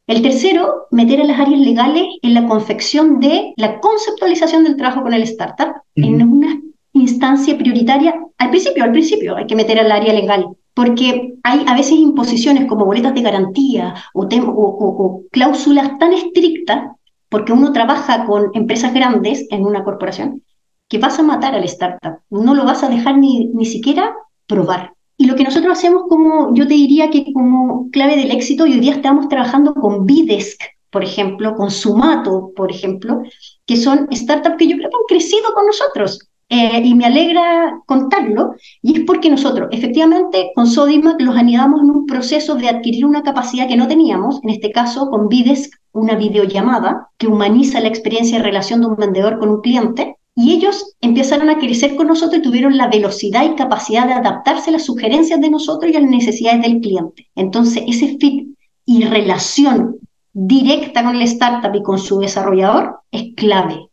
El 0.07 0.21
tercero, 0.21 0.87
meter 0.91 1.19
a 1.19 1.25
las 1.25 1.41
áreas 1.41 1.59
legales 1.59 2.05
en 2.21 2.33
la 2.33 2.47
confección 2.47 3.19
de 3.19 3.53
la 3.57 3.81
conceptualización 3.81 4.63
del 4.63 4.77
trabajo 4.77 5.01
con 5.01 5.13
el 5.13 5.23
startup 5.23 5.73
en 5.95 6.21
una 6.23 6.57
instancia 6.93 7.57
prioritaria. 7.57 8.15
Al 8.37 8.49
principio, 8.49 8.85
al 8.85 8.93
principio 8.93 9.35
hay 9.35 9.45
que 9.45 9.57
meter 9.57 9.77
al 9.77 9.91
área 9.91 10.13
legal, 10.13 10.47
porque 10.73 11.33
hay 11.43 11.65
a 11.67 11.75
veces 11.75 11.97
imposiciones 11.97 12.65
como 12.65 12.85
boletas 12.85 13.13
de 13.13 13.23
garantía 13.23 13.93
o, 14.13 14.23
o 14.23 15.23
cláusulas 15.31 15.97
tan 15.99 16.13
estrictas, 16.13 16.91
porque 17.29 17.53
uno 17.53 17.71
trabaja 17.71 18.25
con 18.25 18.51
empresas 18.53 18.93
grandes 18.93 19.47
en 19.51 19.65
una 19.65 19.83
corporación, 19.83 20.43
que 20.87 20.97
vas 20.97 21.19
a 21.19 21.23
matar 21.23 21.55
al 21.55 21.63
startup, 21.65 22.19
no 22.29 22.55
lo 22.55 22.65
vas 22.65 22.83
a 22.83 22.89
dejar 22.89 23.17
ni, 23.17 23.47
ni 23.47 23.65
siquiera 23.65 24.15
probar. 24.47 24.93
Y 25.17 25.25
lo 25.25 25.35
que 25.35 25.43
nosotros 25.43 25.77
hacemos 25.77 26.03
como, 26.09 26.53
yo 26.55 26.67
te 26.67 26.73
diría 26.73 27.09
que 27.09 27.31
como 27.33 27.89
clave 27.91 28.15
del 28.15 28.31
éxito, 28.31 28.63
hoy 28.63 28.79
día 28.79 28.93
estamos 28.93 29.27
trabajando 29.27 29.73
con 29.73 30.05
Bidesk, 30.05 30.61
por 30.89 31.03
ejemplo, 31.03 31.55
con 31.55 31.69
Sumato, 31.69 32.51
por 32.55 32.71
ejemplo, 32.71 33.21
que 33.65 33.77
son 33.77 34.07
startups 34.11 34.57
que 34.57 34.67
yo 34.67 34.77
creo 34.77 34.89
que 34.89 34.95
han 34.95 35.07
crecido 35.07 35.53
con 35.53 35.67
nosotros. 35.67 36.28
Eh, 36.51 36.81
y 36.83 36.95
me 36.95 37.05
alegra 37.05 37.79
contarlo, 37.85 38.55
y 38.81 38.97
es 38.97 39.05
porque 39.05 39.29
nosotros 39.29 39.69
efectivamente 39.71 40.51
con 40.55 40.65
Sodimac 40.65 41.21
los 41.21 41.35
anidamos 41.35 41.81
en 41.81 41.91
un 41.91 42.07
proceso 42.07 42.55
de 42.55 42.69
adquirir 42.69 43.05
una 43.05 43.21
capacidad 43.21 43.67
que 43.67 43.77
no 43.77 43.87
teníamos, 43.87 44.39
en 44.41 44.49
este 44.49 44.71
caso 44.71 45.11
con 45.11 45.29
Bidesk, 45.29 45.71
una 45.91 46.15
videollamada 46.15 47.09
que 47.19 47.27
humaniza 47.27 47.79
la 47.81 47.87
experiencia 47.87 48.39
de 48.39 48.43
relación 48.43 48.81
de 48.81 48.87
un 48.87 48.95
vendedor 48.95 49.37
con 49.37 49.49
un 49.49 49.61
cliente, 49.61 50.15
y 50.35 50.53
ellos 50.53 50.95
empezaron 51.01 51.51
a 51.51 51.59
crecer 51.59 51.95
con 51.95 52.07
nosotros 52.07 52.39
y 52.39 52.43
tuvieron 52.43 52.77
la 52.77 52.87
velocidad 52.87 53.45
y 53.45 53.55
capacidad 53.55 54.07
de 54.07 54.13
adaptarse 54.13 54.71
a 54.71 54.73
las 54.73 54.85
sugerencias 54.85 55.39
de 55.39 55.51
nosotros 55.51 55.91
y 55.91 55.97
a 55.97 55.99
las 55.99 56.09
necesidades 56.09 56.63
del 56.63 56.79
cliente. 56.79 57.27
Entonces, 57.35 57.83
ese 57.85 58.17
fit 58.17 58.47
y 58.85 59.03
relación 59.03 59.97
directa 60.33 61.03
con 61.03 61.15
el 61.15 61.21
startup 61.23 61.75
y 61.75 61.83
con 61.83 61.99
su 61.99 62.19
desarrollador 62.19 63.01
es 63.11 63.35
clave 63.35 63.88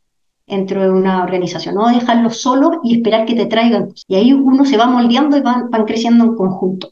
dentro 0.46 0.82
de 0.82 0.90
una 0.90 1.22
organización, 1.22 1.74
no 1.74 1.88
dejarlo 1.88 2.30
solo 2.30 2.80
y 2.84 2.96
esperar 2.96 3.26
que 3.26 3.34
te 3.34 3.46
traigan. 3.46 3.88
Y 4.08 4.16
ahí 4.16 4.32
uno 4.32 4.64
se 4.64 4.76
va 4.76 4.86
moldeando 4.86 5.36
y 5.36 5.40
van, 5.40 5.68
creciendo 5.86 6.24
en 6.24 6.34
conjunto. 6.36 6.90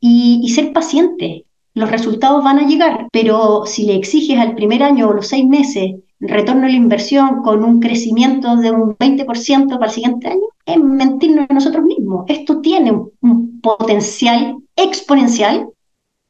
Y, 0.00 0.40
y 0.42 0.50
ser 0.50 0.72
paciente, 0.72 1.44
los 1.74 1.90
resultados 1.90 2.42
van 2.44 2.58
a 2.58 2.66
llegar, 2.66 3.08
pero 3.12 3.64
si 3.66 3.84
le 3.84 3.96
exiges 3.96 4.38
al 4.38 4.54
primer 4.54 4.82
año 4.82 5.08
o 5.08 5.12
los 5.12 5.26
seis 5.26 5.44
meses 5.46 5.96
retorno 6.20 6.66
a 6.66 6.68
la 6.68 6.76
inversión 6.76 7.42
con 7.42 7.64
un 7.64 7.80
crecimiento 7.80 8.56
de 8.56 8.70
un 8.70 8.96
20% 8.96 9.68
para 9.68 9.86
el 9.86 9.92
siguiente 9.92 10.28
año, 10.28 10.46
es 10.66 10.78
mentirnos 10.78 11.46
a 11.48 11.54
nosotros 11.54 11.84
mismos. 11.84 12.24
Esto 12.28 12.60
tiene 12.60 12.92
un, 13.20 13.60
potencial 13.60 14.56
exponencial, 14.76 15.68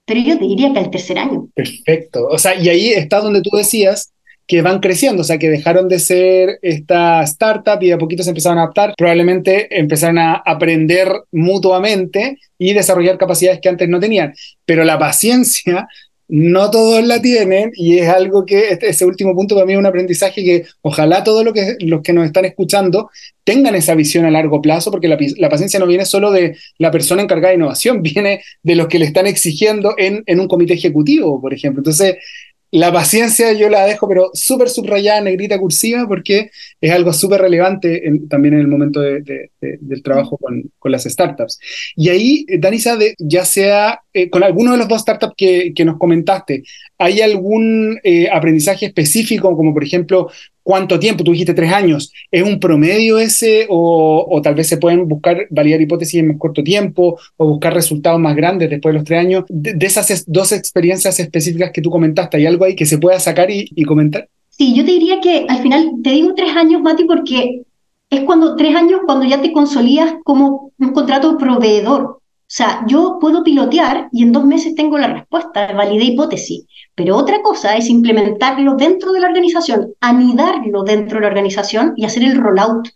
pero 0.06 0.20
yo 0.20 0.38
te 0.38 0.44
diría 0.44 0.72
que 0.72 0.78
al 0.78 0.90
tercer 0.90 1.18
año. 1.18 1.48
Perfecto. 1.52 2.28
O 2.30 2.38
sea, 2.38 2.54
y 2.54 2.68
ahí 2.68 2.90
está 2.90 3.20
donde 3.20 3.42
tú 3.42 3.56
decías 3.56 4.12
que 4.46 4.62
van 4.62 4.80
creciendo, 4.80 5.22
o 5.22 5.24
sea, 5.24 5.38
que 5.38 5.48
dejaron 5.48 5.88
de 5.88 5.98
ser 5.98 6.58
esta 6.62 7.22
startup 7.22 7.82
y 7.82 7.88
de 7.88 7.94
a 7.94 7.98
poquito 7.98 8.22
se 8.22 8.30
empezaron 8.30 8.58
a 8.58 8.62
adaptar, 8.62 8.94
probablemente 8.96 9.78
empezaron 9.78 10.18
a 10.18 10.34
aprender 10.34 11.10
mutuamente 11.32 12.38
y 12.58 12.74
desarrollar 12.74 13.18
capacidades 13.18 13.60
que 13.60 13.68
antes 13.68 13.88
no 13.88 14.00
tenían. 14.00 14.34
Pero 14.66 14.84
la 14.84 14.98
paciencia 14.98 15.88
no 16.28 16.70
todos 16.70 17.04
la 17.04 17.20
tienen 17.20 17.70
y 17.74 17.98
es 17.98 18.08
algo 18.08 18.46
que 18.46 18.70
este, 18.70 18.88
ese 18.88 19.04
último 19.04 19.34
punto 19.34 19.54
para 19.54 19.66
mí 19.66 19.74
es 19.74 19.78
un 19.78 19.86
aprendizaje 19.86 20.42
que 20.42 20.64
ojalá 20.80 21.22
todos 21.22 21.44
los 21.44 21.52
que, 21.52 21.76
los 21.80 22.02
que 22.02 22.14
nos 22.14 22.24
están 22.24 22.46
escuchando 22.46 23.10
tengan 23.44 23.74
esa 23.74 23.94
visión 23.94 24.24
a 24.24 24.30
largo 24.30 24.62
plazo, 24.62 24.90
porque 24.90 25.06
la, 25.06 25.18
la, 25.36 25.50
paciencia 25.50 25.78
no 25.78 25.86
viene 25.86 26.06
solo 26.06 26.30
de 26.32 26.56
la 26.78 26.90
persona 26.90 27.22
encargada 27.22 27.50
de 27.50 27.56
innovación, 27.56 28.02
viene 28.02 28.42
de 28.62 28.74
los 28.74 28.88
que 28.88 28.98
le 28.98 29.04
están 29.04 29.26
exigiendo 29.26 29.94
en, 29.98 30.22
en 30.26 30.40
un 30.40 30.48
comité 30.48 30.74
ejecutivo, 30.74 31.40
por 31.40 31.52
ejemplo. 31.52 31.80
Entonces, 31.80 32.16
la 32.70 32.92
paciencia 32.92 33.52
yo 33.52 33.68
la 33.68 33.86
dejo, 33.86 34.08
pero 34.08 34.30
súper 34.34 34.68
subrayada, 34.68 35.20
negrita 35.20 35.58
cursiva, 35.58 36.06
porque 36.08 36.50
es 36.80 36.90
algo 36.90 37.12
súper 37.12 37.40
relevante 37.40 38.02
también 38.28 38.54
en 38.54 38.60
el 38.60 38.68
momento 38.68 39.00
de, 39.00 39.50
del 39.60 40.02
trabajo 40.02 40.36
con, 40.38 40.62
con, 40.78 40.90
las 40.90 41.04
startups. 41.04 41.60
Y 41.94 42.08
ahí, 42.08 42.44
eh, 42.48 42.58
Danisa, 42.58 42.98
ya 43.18 43.44
sea 43.44 44.00
eh, 44.12 44.28
con 44.28 44.42
alguno 44.42 44.72
de 44.72 44.78
los 44.78 44.88
dos 44.88 45.02
startups 45.02 45.34
que, 45.36 45.72
que 45.72 45.84
nos 45.84 45.98
comentaste, 45.98 46.64
¿hay 47.04 47.20
algún 47.20 47.98
eh, 48.02 48.28
aprendizaje 48.32 48.86
específico, 48.86 49.56
como 49.56 49.72
por 49.72 49.84
ejemplo 49.84 50.30
¿Cuánto 50.64 50.98
tiempo? 50.98 51.22
Tú 51.22 51.32
dijiste 51.32 51.52
tres 51.52 51.70
años. 51.70 52.10
¿Es 52.30 52.42
un 52.42 52.58
promedio 52.58 53.18
ese 53.18 53.66
o, 53.68 54.40
tal 54.42 54.54
vez 54.54 54.66
se 54.66 54.78
pueden 54.78 55.06
buscar, 55.06 55.46
validar 55.50 55.80
hipótesis 55.82 56.18
en 56.18 56.28
más 56.28 56.38
corto 56.38 56.64
tiempo 56.64 57.18
o 57.36 57.46
buscar 57.46 57.74
resultados 57.74 58.18
más 58.18 58.34
grandes 58.34 58.70
después 58.70 58.94
de 58.94 58.98
los 58.98 59.04
tres 59.04 59.20
años? 59.20 59.44
De, 59.50 59.76
esas 59.84 60.24
dos 60.26 60.52
experiencias 60.52 61.20
específicas 61.20 61.70
que 61.70 61.82
tú 61.82 61.90
comentaste, 61.90 62.38
¿hay 62.38 62.46
algo 62.46 62.64
ahí 62.64 62.74
que 62.74 62.86
se 62.86 62.96
pueda 62.96 63.20
sacar 63.20 63.50
y, 63.50 63.68
y 63.76 63.84
comentar? 63.84 64.26
Sí, 64.48 64.74
yo 64.74 64.86
te 64.86 64.92
diría 64.92 65.20
que 65.20 65.44
al 65.46 65.60
final, 65.60 65.90
te 66.02 66.10
digo 66.10 66.32
tres 66.34 66.56
años, 66.56 66.80
Mati, 66.80 67.04
porque 67.04 67.60
es 68.08 68.20
cuando 68.22 68.56
tres 68.56 68.74
años 68.74 69.00
cuando 69.04 69.26
ya 69.26 69.42
te 69.42 69.52
consolidas 69.52 70.14
como 70.24 70.72
un 70.78 70.92
contrato 70.92 71.36
proveedor. 71.36 72.20
Sea, 72.54 72.84
yo 72.86 73.18
puedo 73.20 73.42
pilotear 73.42 74.08
y 74.12 74.22
en 74.22 74.30
dos 74.30 74.44
meses 74.44 74.76
tengo 74.76 74.96
la 74.96 75.08
respuesta, 75.08 75.72
validé 75.72 76.04
hipótesis, 76.04 76.64
pero 76.94 77.16
otra 77.16 77.42
cosa 77.42 77.76
es 77.76 77.88
implementarlo 77.90 78.76
dentro 78.76 79.10
de 79.10 79.18
la 79.18 79.26
organización, 79.26 79.92
anidarlo 80.00 80.84
dentro 80.84 81.16
de 81.16 81.22
la 81.22 81.26
organización 81.26 81.94
y 81.96 82.04
hacer 82.04 82.22
el 82.22 82.40
rollout. 82.40 82.90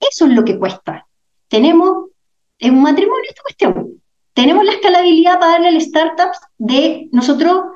Eso 0.00 0.26
es 0.26 0.32
lo 0.32 0.44
que 0.44 0.58
cuesta. 0.58 1.06
Tenemos, 1.46 2.06
en 2.58 2.74
un 2.74 2.82
matrimonio 2.82 3.22
esta 3.28 3.42
cuestión, 3.42 4.02
tenemos 4.34 4.64
la 4.64 4.72
escalabilidad 4.72 5.38
para 5.38 5.52
darle 5.52 5.68
al 5.68 5.80
startups 5.80 6.40
de 6.58 7.08
nosotros 7.12 7.66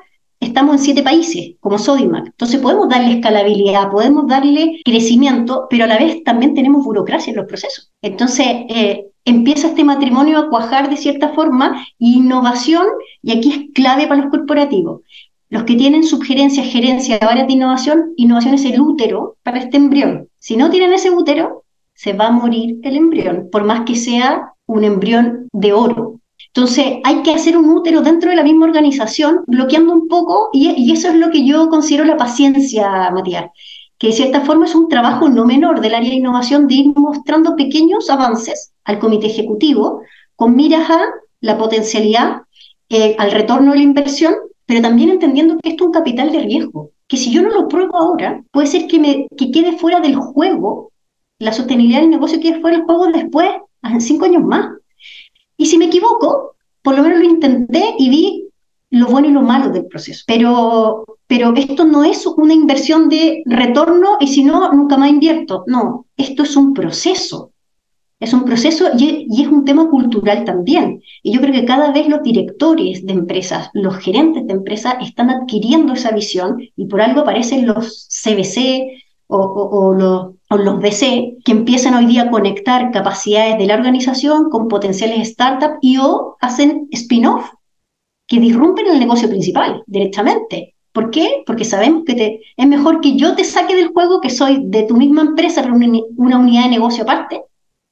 estamos 0.41 0.75
en 0.75 0.79
siete 0.79 1.03
países, 1.03 1.53
como 1.61 1.79
Sodimac. 1.79 2.25
Entonces 2.25 2.59
podemos 2.59 2.89
darle 2.89 3.13
escalabilidad, 3.13 3.89
podemos 3.89 4.27
darle 4.27 4.81
crecimiento, 4.83 5.67
pero 5.69 5.85
a 5.85 5.87
la 5.87 5.97
vez 5.97 6.21
también 6.25 6.53
tenemos 6.53 6.83
burocracia 6.83 7.31
en 7.31 7.37
los 7.37 7.45
procesos. 7.45 7.93
Entonces, 8.01 8.45
eh, 8.67 9.10
empieza 9.25 9.67
este 9.67 9.83
matrimonio 9.83 10.37
a 10.37 10.49
cuajar 10.49 10.89
de 10.89 10.97
cierta 10.97 11.29
forma, 11.29 11.85
innovación, 11.99 12.85
y 13.21 13.37
aquí 13.37 13.51
es 13.51 13.73
clave 13.73 14.07
para 14.07 14.21
los 14.21 14.31
corporativos. 14.31 15.01
Los 15.49 15.63
que 15.63 15.75
tienen 15.75 16.03
sugerencias, 16.03 16.67
gerencia, 16.67 17.17
áreas 17.17 17.47
de 17.47 17.53
innovación, 17.53 18.13
innovación 18.15 18.53
es 18.53 18.65
el 18.65 18.79
útero 18.79 19.35
para 19.43 19.59
este 19.59 19.77
embrión. 19.77 20.29
Si 20.39 20.55
no 20.55 20.69
tienen 20.69 20.93
ese 20.93 21.11
útero, 21.11 21.63
se 21.93 22.13
va 22.13 22.27
a 22.27 22.31
morir 22.31 22.79
el 22.83 22.95
embrión, 22.95 23.49
por 23.51 23.63
más 23.63 23.81
que 23.81 23.95
sea 23.95 24.53
un 24.65 24.83
embrión 24.83 25.49
de 25.51 25.73
oro. 25.73 26.19
Entonces, 26.47 26.97
hay 27.03 27.21
que 27.21 27.33
hacer 27.33 27.57
un 27.57 27.69
útero 27.69 28.01
dentro 28.01 28.29
de 28.29 28.35
la 28.35 28.43
misma 28.43 28.65
organización, 28.65 29.41
bloqueando 29.45 29.93
un 29.93 30.07
poco, 30.07 30.49
y, 30.53 30.69
y 30.71 30.91
eso 30.91 31.09
es 31.09 31.15
lo 31.15 31.29
que 31.29 31.45
yo 31.45 31.69
considero 31.69 32.05
la 32.05 32.17
paciencia, 32.17 33.11
Matías 33.11 33.51
que 34.01 34.07
de 34.07 34.13
cierta 34.13 34.41
forma 34.41 34.65
es 34.65 34.73
un 34.73 34.89
trabajo 34.89 35.29
no 35.29 35.45
menor 35.45 35.79
del 35.79 35.93
área 35.93 36.09
de 36.09 36.15
innovación 36.15 36.67
de 36.67 36.73
ir 36.73 36.93
mostrando 36.95 37.55
pequeños 37.55 38.09
avances 38.09 38.70
al 38.83 38.99
comité 38.99 39.27
ejecutivo 39.27 40.01
con 40.35 40.55
miras 40.55 40.89
a 40.89 41.01
la 41.39 41.57
potencialidad, 41.57 42.43
eh, 42.89 43.15
al 43.17 43.31
retorno 43.31 43.71
de 43.71 43.77
la 43.77 43.83
inversión, 43.83 44.33
pero 44.65 44.81
también 44.81 45.09
entendiendo 45.09 45.57
que 45.57 45.69
esto 45.69 45.83
es 45.83 45.87
un 45.87 45.93
capital 45.93 46.31
de 46.31 46.39
riesgo, 46.39 46.91
que 47.07 47.17
si 47.17 47.31
yo 47.31 47.41
no 47.41 47.49
lo 47.49 47.67
pruebo 47.67 47.97
ahora, 47.97 48.43
puede 48.51 48.67
ser 48.67 48.87
que, 48.87 48.99
me, 48.99 49.27
que 49.37 49.51
quede 49.51 49.77
fuera 49.77 49.99
del 49.99 50.15
juego, 50.15 50.91
la 51.39 51.51
sostenibilidad 51.51 52.01
del 52.01 52.09
negocio 52.09 52.39
quede 52.39 52.61
fuera 52.61 52.77
del 52.77 52.85
juego 52.85 53.07
después, 53.07 53.49
en 53.83 54.01
cinco 54.01 54.25
años 54.25 54.43
más. 54.43 54.71
Y 55.57 55.65
si 55.65 55.77
me 55.77 55.85
equivoco, 55.85 56.55
por 56.81 56.95
lo 56.95 57.03
menos 57.03 57.19
lo 57.19 57.25
intenté 57.25 57.95
y 57.97 58.09
vi 58.09 58.47
lo 58.91 59.07
bueno 59.07 59.27
y 59.27 59.31
lo 59.31 59.41
malo 59.41 59.69
del 59.69 59.87
proceso. 59.87 60.23
Pero, 60.27 61.05
pero 61.27 61.53
esto 61.55 61.85
no 61.85 62.03
es 62.03 62.25
una 62.27 62.53
inversión 62.53 63.09
de 63.09 63.43
retorno 63.45 64.17
y 64.19 64.27
si 64.27 64.43
no, 64.43 64.71
nunca 64.73 64.97
más 64.97 65.09
invierto. 65.09 65.63
No, 65.67 66.05
esto 66.17 66.43
es 66.43 66.55
un 66.55 66.73
proceso. 66.73 67.50
Es 68.21 68.33
un 68.33 68.45
proceso 68.45 68.85
y, 68.97 69.27
es 69.41 69.47
un 69.47 69.65
tema 69.65 69.89
cultural 69.89 70.45
también. 70.45 71.01
Y 71.23 71.33
yo 71.33 71.41
creo 71.41 71.53
que 71.53 71.65
cada 71.65 71.91
vez 71.91 72.07
los 72.07 72.21
directores 72.21 73.03
de 73.03 73.13
empresas, 73.13 73.71
los 73.73 73.97
gerentes 73.97 74.45
de 74.45 74.53
empresas 74.53 74.95
están 75.01 75.31
adquiriendo 75.31 75.93
esa 75.93 76.11
visión 76.11 76.61
y 76.75 76.85
por 76.85 77.01
algo 77.01 77.21
aparecen 77.21 77.65
los 77.65 78.07
CBC 78.09 79.01
o, 79.25 79.93
los, 79.97 80.35
o 80.49 80.57
los 80.57 80.79
BC 80.79 81.37
que 81.43 81.51
empiezan 81.51 81.95
hoy 81.95 82.05
día 82.05 82.23
a 82.23 82.29
conectar 82.29 82.91
capacidades 82.91 83.57
de 83.57 83.65
la 83.65 83.73
organización 83.75 84.51
con 84.51 84.67
potenciales 84.67 85.29
startups 85.29 85.79
y 85.81 85.97
o 85.97 86.37
hacen 86.41 86.89
spin-off 86.91 87.49
que 88.27 88.39
disrumpen 88.39 88.85
el 88.87 88.99
negocio 88.99 89.29
principal 89.29 89.83
directamente. 89.87 90.75
¿Por 90.91 91.09
qué? 91.09 91.43
Porque 91.47 91.65
sabemos 91.65 92.03
que 92.05 92.41
es 92.55 92.67
mejor 92.67 93.01
que 93.01 93.15
yo 93.15 93.35
te 93.35 93.45
saque 93.45 93.75
del 93.75 93.87
juego, 93.87 94.21
que 94.21 94.29
soy 94.29 94.61
de 94.65 94.83
tu 94.83 94.95
misma 94.95 95.21
empresa, 95.21 95.63
una 96.17 96.37
unidad 96.37 96.65
de 96.65 96.69
negocio 96.69 97.03
aparte, 97.03 97.41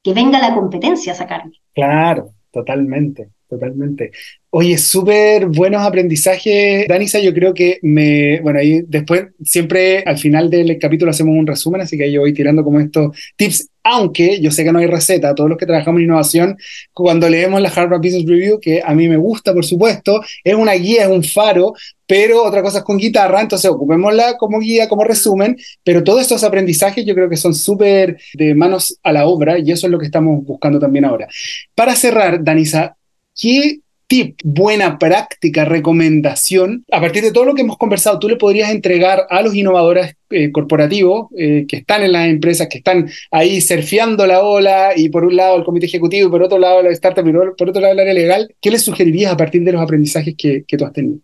que 0.04 0.14
venga 0.14 0.40
la 0.40 0.54
competencia 0.54 1.14
a 1.14 1.16
sacarme. 1.16 1.62
Claro, 1.74 2.34
totalmente, 2.52 3.32
totalmente. 3.50 4.12
Oye, 4.52 4.78
súper 4.78 5.48
buenos 5.48 5.82
aprendizajes, 5.82 6.88
Danisa. 6.88 7.20
Yo 7.20 7.34
creo 7.34 7.54
que 7.54 7.80
me. 7.82 8.40
Bueno, 8.42 8.60
ahí 8.60 8.82
después, 8.88 9.28
siempre 9.44 10.04
al 10.06 10.18
final 10.18 10.50
del 10.50 10.78
capítulo 10.80 11.12
hacemos 11.12 11.36
un 11.36 11.48
resumen, 11.48 11.82
así 11.82 11.98
que 11.98 12.12
yo 12.12 12.22
voy 12.22 12.34
tirando 12.34 12.64
como 12.64 12.80
estos 12.80 13.18
tips 13.36 13.70
aunque 13.84 14.40
yo 14.40 14.52
sé 14.52 14.64
que 14.64 14.72
no 14.72 14.80
hay 14.80 14.86
receta, 14.86 15.34
todos 15.34 15.50
los 15.50 15.58
que 15.58 15.66
trabajamos 15.66 16.00
en 16.00 16.06
innovación, 16.06 16.58
cuando 16.94 17.30
leemos 17.30 17.62
la 17.62 17.70
Harvard 17.70 18.02
Business 18.02 18.28
Review, 18.28 18.60
que 18.60 18.82
a 18.84 18.94
mí 18.94 19.08
me 19.08 19.18
gusta, 19.18 19.54
por 19.54 19.66
supuesto, 19.66 20.22
es 20.44 20.54
una 20.54 20.74
guía, 20.74 21.04
es 21.04 21.10
un 21.10 21.24
faro, 21.24 21.74
pero 22.06 22.44
otra 22.44 22.62
cosa 22.62 22.80
es 22.80 22.84
con 22.84 22.98
guitarra, 22.98 23.42
entonces 23.42 23.70
ocupémosla 23.70 24.38
como 24.38 24.60
guía, 24.60 24.88
como 24.88 25.04
resumen, 25.04 25.58
pero 25.84 26.04
todos 26.04 26.22
estos 26.22 26.44
aprendizajes 26.44 27.06
yo 27.06 27.16
creo 27.16 27.30
que 27.30 27.38
son 27.38 27.56
súper 27.56 28.20
de 28.34 28.54
manos 28.54 29.00
a 29.04 29.12
la 29.12 29.26
obra 29.26 29.58
y 29.60 29.72
eso 29.72 29.88
es 29.88 29.92
lo 29.92 30.00
que 30.00 30.06
estamos 30.06 30.44
buscando 30.46 30.80
también 30.80 31.06
ahora. 31.06 31.28
Para 31.74 31.96
cerrar, 31.96 32.44
Danisa, 32.44 32.96
¿qué 33.40 33.80
tip, 34.10 34.40
buena 34.44 34.98
práctica, 34.98 35.66
recomendación, 35.66 36.84
a 36.92 37.00
partir 37.00 37.22
de 37.22 37.32
todo 37.32 37.46
lo 37.46 37.54
que 37.54 37.62
hemos 37.62 37.78
conversado, 37.78 38.18
tú 38.18 38.28
le 38.28 38.38
podrías 38.38 38.72
entregar 38.72 39.28
a 39.30 39.44
los 39.44 39.54
innovadores 39.54 40.16
eh, 40.32 40.52
corporativos 40.52 41.28
eh, 41.38 41.66
que 41.68 41.78
están 41.78 42.02
en 42.02 42.14
las 42.14 42.28
empresas, 42.28 42.68
que 42.68 42.80
están 42.80 43.08
ahí 43.30 43.62
surfeando 43.62 44.26
la 44.26 44.44
ola, 44.44 44.94
y 44.96 45.10
por 45.10 45.26
un 45.26 45.36
lado 45.36 45.58
el 45.58 45.64
comité 45.64 45.86
ejecutivo, 45.86 46.28
y 46.28 46.32
por 46.32 46.42
otro 46.42 46.58
lado 46.58 46.82
la 46.82 46.90
startup, 46.90 47.26
y 47.28 47.32
por 47.32 47.70
otro 47.70 47.82
lado 47.82 47.94
el 47.94 48.00
área 48.00 48.14
legal, 48.16 48.56
¿qué 48.60 48.72
les 48.72 48.82
sugerirías 48.82 49.32
a 49.32 49.38
partir 49.38 49.64
de 49.64 49.74
los 49.74 49.82
aprendizajes 49.82 50.34
que, 50.36 50.64
que 50.68 50.76
tú 50.76 50.86
has 50.86 50.94
tenido? 50.94 51.20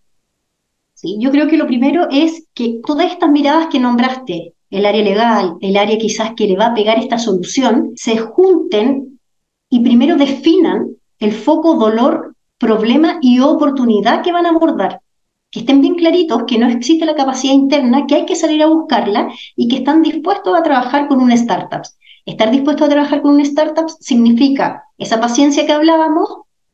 Sí, 0.94 1.18
yo 1.20 1.32
creo 1.32 1.48
que 1.48 1.58
lo 1.58 1.66
primero 1.66 2.08
es 2.12 2.46
que 2.54 2.82
todas 2.86 3.12
estas 3.12 3.32
miradas 3.32 3.68
que 3.72 3.80
nombraste, 3.80 4.54
el 4.70 4.86
área 4.86 5.04
legal, 5.04 5.56
el 5.60 5.76
área 5.76 5.98
quizás 5.98 6.34
que 6.38 6.48
le 6.48 6.56
va 6.56 6.68
a 6.68 6.76
pegar 6.76 7.00
esta 7.00 7.18
solución, 7.18 7.94
se 7.96 8.18
junten 8.18 9.20
y 9.72 9.80
primero 9.80 10.18
definan 10.18 10.95
el 11.20 11.32
foco 11.32 11.76
dolor 11.76 12.36
problema 12.58 13.18
y 13.22 13.40
oportunidad 13.40 14.22
que 14.22 14.32
van 14.32 14.46
a 14.46 14.50
abordar. 14.50 15.02
Que 15.52 15.60
estén 15.62 15.82
bien 15.82 15.96
claritos 15.96 16.44
que 16.48 16.58
no 16.58 16.68
existe 16.68 17.06
la 17.06 17.16
capacidad 17.16 17.54
interna, 17.54 18.08
que 18.08 18.16
hay 18.16 18.26
que 18.26 18.36
salir 18.36 18.62
a 18.64 18.68
buscarla 18.68 19.30
y 19.56 19.68
que 19.68 19.78
están 19.78 20.02
dispuestos 20.02 20.58
a 20.58 20.64
trabajar 20.64 21.08
con 21.08 21.22
un 21.22 21.32
startup. 21.32 21.84
Estar 22.26 22.52
dispuesto 22.52 22.86
a 22.86 22.90
trabajar 22.90 23.22
con 23.22 23.36
un 23.36 23.42
startup 23.42 23.90
significa 24.00 24.84
esa 24.98 25.20
paciencia 25.20 25.66
que 25.66 25.74
hablábamos, 25.74 26.28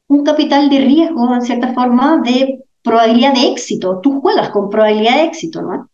un 0.07 0.23
capital 0.23 0.69
de 0.69 0.79
riesgo, 0.79 1.33
en 1.33 1.41
cierta 1.41 1.73
forma, 1.73 2.21
de 2.23 2.63
probabilidad 2.81 3.33
de 3.33 3.49
éxito. 3.51 3.99
Tú 4.01 4.21
juegas 4.21 4.49
con 4.49 4.69
probabilidad 4.69 5.17
de 5.17 5.23
éxito, 5.23 5.61
¿no? 5.61 5.89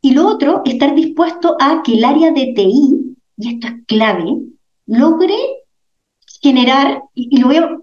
Y 0.00 0.12
lo 0.12 0.26
otro, 0.26 0.62
estar 0.64 0.94
dispuesto 0.94 1.56
a 1.60 1.82
que 1.82 1.94
el 1.94 2.04
área 2.04 2.32
de 2.32 2.52
TI, 2.56 3.16
y 3.36 3.54
esto 3.54 3.68
es 3.68 3.74
clave, 3.86 4.36
logre 4.86 5.36
generar, 6.42 7.02
y, 7.14 7.38
lo 7.38 7.46
voy 7.46 7.56
a 7.56 7.78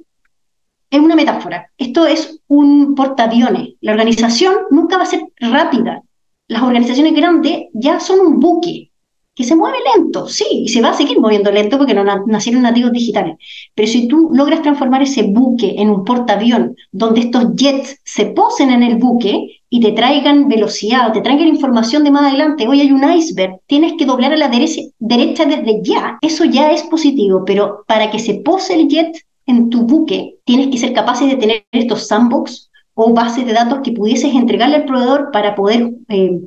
es 0.91 0.99
una 0.99 1.15
metáfora. 1.15 1.71
Esto 1.77 2.07
es 2.07 2.41
un 2.47 2.95
portaaviones. 2.95 3.75
La 3.81 3.91
organización 3.91 4.55
nunca 4.71 4.97
va 4.97 5.03
a 5.03 5.07
ser 5.07 5.21
rápida. 5.39 6.01
Las 6.47 6.63
organizaciones 6.63 7.13
grandes 7.13 7.67
ya 7.73 7.99
son 7.99 8.19
un 8.21 8.39
buque 8.39 8.89
que 9.35 9.43
se 9.45 9.55
mueve 9.55 9.77
lento, 9.95 10.27
sí, 10.27 10.45
y 10.51 10.67
se 10.67 10.81
va 10.81 10.89
a 10.89 10.93
seguir 10.93 11.17
moviendo 11.17 11.49
lento 11.49 11.77
porque 11.77 11.93
no 11.93 12.03
nacieron 12.03 12.61
nativos 12.61 12.91
digitales. 12.91 13.37
Pero 13.73 13.87
si 13.87 14.05
tú 14.05 14.29
logras 14.33 14.61
transformar 14.61 15.01
ese 15.01 15.23
buque 15.23 15.75
en 15.77 15.89
un 15.89 16.03
portaavión 16.03 16.75
donde 16.91 17.21
estos 17.21 17.55
jets 17.55 18.01
se 18.03 18.25
posen 18.25 18.71
en 18.71 18.83
el 18.83 18.97
buque 18.97 19.58
y 19.69 19.79
te 19.81 19.91
traigan 19.91 20.47
velocidad, 20.47 21.13
te 21.13 21.21
traigan 21.21 21.47
información 21.47 22.03
de 22.03 22.11
más 22.11 22.23
adelante, 22.23 22.67
hoy 22.67 22.81
hay 22.81 22.91
un 22.91 23.09
iceberg, 23.09 23.59
tienes 23.67 23.93
que 23.97 24.05
doblar 24.05 24.33
a 24.33 24.37
la 24.37 24.49
derecha, 24.49 24.81
desde 24.99 25.81
ya, 25.83 26.17
eso 26.21 26.45
ya 26.45 26.71
es 26.71 26.83
positivo, 26.83 27.43
pero 27.45 27.83
para 27.87 28.09
que 28.09 28.19
se 28.19 28.35
pose 28.35 28.73
el 28.73 28.87
jet 28.87 29.15
en 29.45 29.69
tu 29.69 29.83
buque 29.83 30.37
tienes 30.43 30.67
que 30.67 30.77
ser 30.77 30.93
capaz 30.93 31.19
de 31.21 31.35
tener 31.35 31.65
estos 31.71 32.07
sandbox 32.07 32.69
o 32.93 33.13
bases 33.13 33.45
de 33.45 33.53
datos 33.53 33.79
que 33.83 33.91
pudieses 33.91 34.33
entregarle 34.33 34.77
al 34.77 34.85
proveedor 34.85 35.29
para 35.31 35.55
poder 35.55 35.91
eh, 36.09 36.39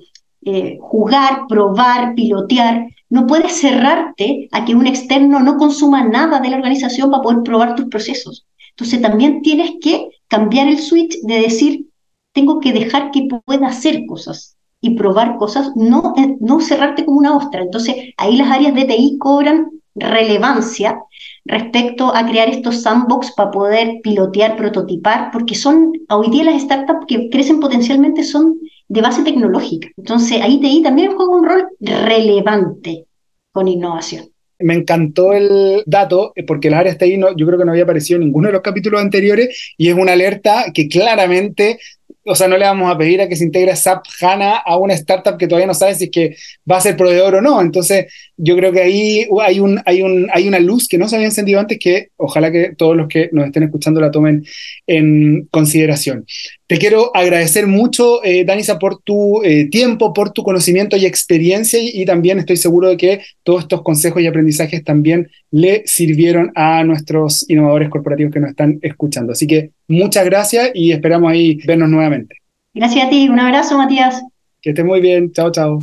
eh, 0.45 0.77
jugar, 0.81 1.47
probar, 1.49 2.15
pilotear. 2.15 2.89
No 3.09 3.27
puedes 3.27 3.61
cerrarte 3.61 4.49
a 4.53 4.65
que 4.65 4.75
un 4.75 4.87
externo 4.87 5.41
no 5.41 5.57
consuma 5.57 6.05
nada 6.05 6.41
de 6.41 6.51
la 6.51 6.57
organización 6.57 7.11
para 7.11 7.23
poder 7.23 7.43
probar 7.43 7.75
tus 7.75 7.87
procesos. 7.87 8.45
Entonces 8.71 9.01
también 9.01 9.43
tienes 9.43 9.73
que 9.81 10.09
cambiar 10.29 10.69
el 10.69 10.79
switch 10.79 11.21
de 11.23 11.41
decir, 11.41 11.87
tengo 12.33 12.61
que 12.61 12.73
dejar 12.73 13.11
que 13.11 13.29
pueda 13.45 13.69
hacer 13.69 14.07
cosas 14.07 14.57
y 14.81 14.97
probar 14.97 15.37
cosas, 15.37 15.71
no, 15.77 16.15
eh, 16.17 16.37
no 16.41 16.61
cerrarte 16.61 17.05
como 17.05 17.19
una 17.19 17.37
ostra. 17.37 17.63
Entonces 17.63 18.13
ahí 18.17 18.37
las 18.37 18.51
áreas 18.51 18.75
de 18.75 18.85
TI 18.85 19.17
cobran 19.19 19.71
relevancia 19.95 20.99
respecto 21.45 22.15
a 22.15 22.27
crear 22.27 22.49
estos 22.49 22.83
sandbox 22.83 23.33
para 23.33 23.51
poder 23.51 24.01
pilotear, 24.03 24.57
prototipar, 24.57 25.31
porque 25.33 25.55
son, 25.55 25.93
hoy 26.09 26.31
día 26.31 26.45
las 26.45 26.63
startups 26.63 27.07
que 27.07 27.29
crecen 27.31 27.61
potencialmente 27.61 28.25
son 28.25 28.59
de 28.89 29.01
base 29.01 29.23
tecnológica. 29.23 29.89
Entonces, 29.97 30.41
ahí 30.43 30.61
TI 30.61 30.83
también 30.83 31.15
juega 31.15 31.35
un 31.35 31.45
rol 31.45 31.69
relevante 31.81 33.07
con 33.51 33.69
innovación. 33.69 34.29
Me 34.59 34.75
encantó 34.75 35.33
el 35.33 35.83
dato, 35.87 36.33
eh, 36.37 36.45
porque 36.45 36.71
las 36.71 36.81
áreas 36.81 36.99
TI 36.99 37.17
no, 37.17 37.37
yo 37.37 37.47
creo 37.47 37.59
que 37.59 37.65
no 37.65 37.73
había 37.73 37.85
aparecido 37.85 38.19
en 38.19 38.27
ninguno 38.27 38.49
de 38.49 38.53
los 38.53 38.63
capítulos 38.63 39.01
anteriores, 39.01 39.75
y 39.77 39.89
es 39.89 39.95
una 39.95 40.13
alerta 40.13 40.67
que 40.73 40.89
claramente 40.89 41.79
o 42.25 42.35
sea, 42.35 42.49
no 42.49 42.57
le 42.57 42.65
vamos 42.65 42.91
a 42.91 42.97
pedir 42.97 43.21
a 43.21 43.29
que 43.29 43.37
se 43.37 43.45
integre 43.45 43.75
SAP 43.75 44.05
HANA 44.21 44.59
a 44.59 44.79
una 44.79 44.95
startup 44.95 45.37
que 45.37 45.49
todavía 45.49 45.67
no 45.67 45.75
sabe 45.75 45.95
si 45.95 46.05
es 46.05 46.11
que 46.11 46.37
va 46.71 46.77
a 46.77 46.81
ser 46.81 46.97
proveedor 46.97 47.37
o 47.37 47.43
no. 47.43 47.61
Entonces, 47.61 48.07
yo 48.37 48.57
creo 48.57 48.73
que 48.73 48.81
ahí 48.81 49.27
hay, 49.41 49.61
un, 49.61 49.81
hay, 49.85 50.03
un, 50.03 50.29
hay 50.33 50.47
una 50.47 50.61
luz 50.61 50.87
que 50.89 50.99
no 50.99 51.09
se 51.09 51.17
había 51.17 51.29
encendido 51.29 51.59
antes 51.59 51.79
que 51.81 52.09
ojalá 52.17 52.53
que 52.53 52.75
todos 52.77 52.97
los 52.97 53.09
que 53.09 53.29
nos 53.33 53.47
estén 53.47 53.65
escuchando 53.65 54.01
la 54.01 54.11
tomen 54.11 54.45
en 54.87 55.47
consideración. 55.51 56.25
Te 56.73 56.79
quiero 56.79 57.15
agradecer 57.15 57.67
mucho, 57.67 58.25
eh, 58.25 58.47
Danisa, 58.47 58.79
por 58.79 59.03
tu 59.03 59.43
eh, 59.43 59.69
tiempo, 59.69 60.15
por 60.15 60.31
tu 60.31 60.43
conocimiento 60.43 60.97
y 60.97 61.05
experiencia 61.05 61.79
y, 61.79 62.07
también 62.07 62.39
estoy 62.39 62.57
seguro 62.57 62.89
de 62.89 62.97
que 62.97 63.21
todos 63.43 63.65
estos 63.65 63.83
consejos 63.83 64.23
y 64.23 64.27
aprendizajes 64.27 64.83
también 64.83 65.29
le 65.51 65.83
sirvieron 65.85 66.51
a 66.55 66.83
nuestros 66.83 67.45
innovadores 67.51 67.91
corporativos 67.91 68.33
que 68.33 68.41
nos 68.41 68.49
están 68.49 68.79
escuchando. 68.81 69.33
Así 69.33 69.47
que 69.47 69.73
muchas 69.87 70.25
gracias 70.25 70.71
y 70.73 70.93
esperamos 70.93 71.31
ahí 71.31 71.59
vernos 71.67 71.91
nuevamente. 71.91 72.37
Gracias 72.73 73.05
a 73.05 73.11
ti, 73.11 73.29
un 73.29 73.39
abrazo, 73.39 73.77
Matías. 73.77 74.23
Que 74.63 74.71
esté 74.71 74.83
muy 74.83 75.03
bien, 75.03 75.31
chao, 75.31 75.53
chao. 75.53 75.79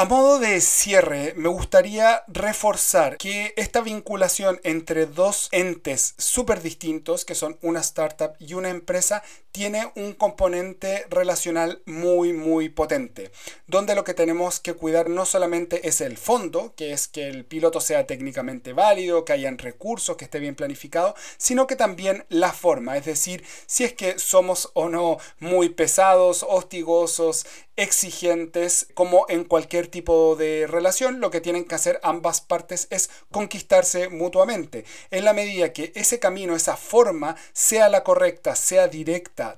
A 0.00 0.06
modo 0.06 0.38
de 0.38 0.62
cierre, 0.62 1.34
me 1.36 1.50
gustaría 1.50 2.24
reforzar 2.26 3.18
que 3.18 3.52
esta 3.58 3.82
vinculación 3.82 4.58
entre 4.64 5.04
dos 5.04 5.50
entes 5.52 6.14
súper 6.16 6.62
distintos, 6.62 7.26
que 7.26 7.34
son 7.34 7.58
una 7.60 7.80
startup 7.80 8.32
y 8.38 8.54
una 8.54 8.70
empresa, 8.70 9.22
tiene 9.52 9.90
un 9.96 10.12
componente 10.12 11.06
relacional 11.10 11.82
muy, 11.86 12.32
muy 12.32 12.68
potente, 12.68 13.30
donde 13.66 13.94
lo 13.94 14.04
que 14.04 14.14
tenemos 14.14 14.60
que 14.60 14.74
cuidar 14.74 15.08
no 15.08 15.26
solamente 15.26 15.88
es 15.88 16.00
el 16.00 16.16
fondo, 16.16 16.74
que 16.76 16.92
es 16.92 17.08
que 17.08 17.28
el 17.28 17.44
piloto 17.44 17.80
sea 17.80 18.06
técnicamente 18.06 18.72
válido, 18.72 19.24
que 19.24 19.32
hayan 19.32 19.58
recursos, 19.58 20.16
que 20.16 20.24
esté 20.24 20.38
bien 20.38 20.54
planificado, 20.54 21.14
sino 21.36 21.66
que 21.66 21.76
también 21.76 22.24
la 22.28 22.52
forma, 22.52 22.96
es 22.96 23.04
decir, 23.04 23.44
si 23.66 23.84
es 23.84 23.92
que 23.92 24.18
somos 24.18 24.70
o 24.74 24.88
no 24.88 25.18
muy 25.38 25.70
pesados, 25.70 26.44
hostigosos, 26.48 27.46
exigentes, 27.80 28.88
como 28.92 29.24
en 29.30 29.44
cualquier 29.44 29.88
tipo 29.88 30.36
de 30.36 30.66
relación, 30.68 31.20
lo 31.20 31.30
que 31.30 31.40
tienen 31.40 31.64
que 31.64 31.74
hacer 31.74 31.98
ambas 32.02 32.42
partes 32.42 32.86
es 32.90 33.08
conquistarse 33.30 34.10
mutuamente. 34.10 34.84
En 35.10 35.24
la 35.24 35.32
medida 35.32 35.72
que 35.72 35.90
ese 35.94 36.18
camino, 36.18 36.54
esa 36.54 36.76
forma, 36.76 37.36
sea 37.54 37.88
la 37.88 38.04
correcta, 38.04 38.54
sea 38.54 38.88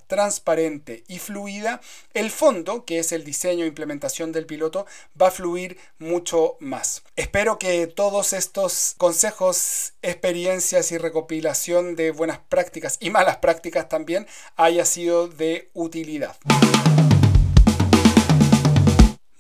transparente 0.07 1.05
y 1.09 1.19
fluida, 1.19 1.81
el 2.15 2.31
fondo, 2.31 2.85
que 2.85 2.99
es 2.99 3.13
el 3.13 3.25
diseño 3.25 3.65
e 3.65 3.69
implementación 3.69 4.33
del 4.33 4.47
piloto, 4.47 4.87
va 5.21 5.29
a 5.29 5.31
fluir 5.31 5.79
mucho 5.99 6.57
más. 6.61 7.03
Espero 7.17 7.59
que 7.59 7.87
todos 7.87 8.33
estos 8.33 8.95
consejos, 8.99 9.95
experiencias 10.03 10.93
y 10.93 10.99
recopilación 10.99 11.97
de 11.97 12.11
buenas 12.11 12.39
prácticas 12.49 12.97
y 13.01 13.11
malas 13.11 13.39
prácticas 13.39 13.89
también 13.89 14.27
haya 14.57 14.85
sido 14.85 15.29
de 15.29 15.71
utilidad. 15.75 16.37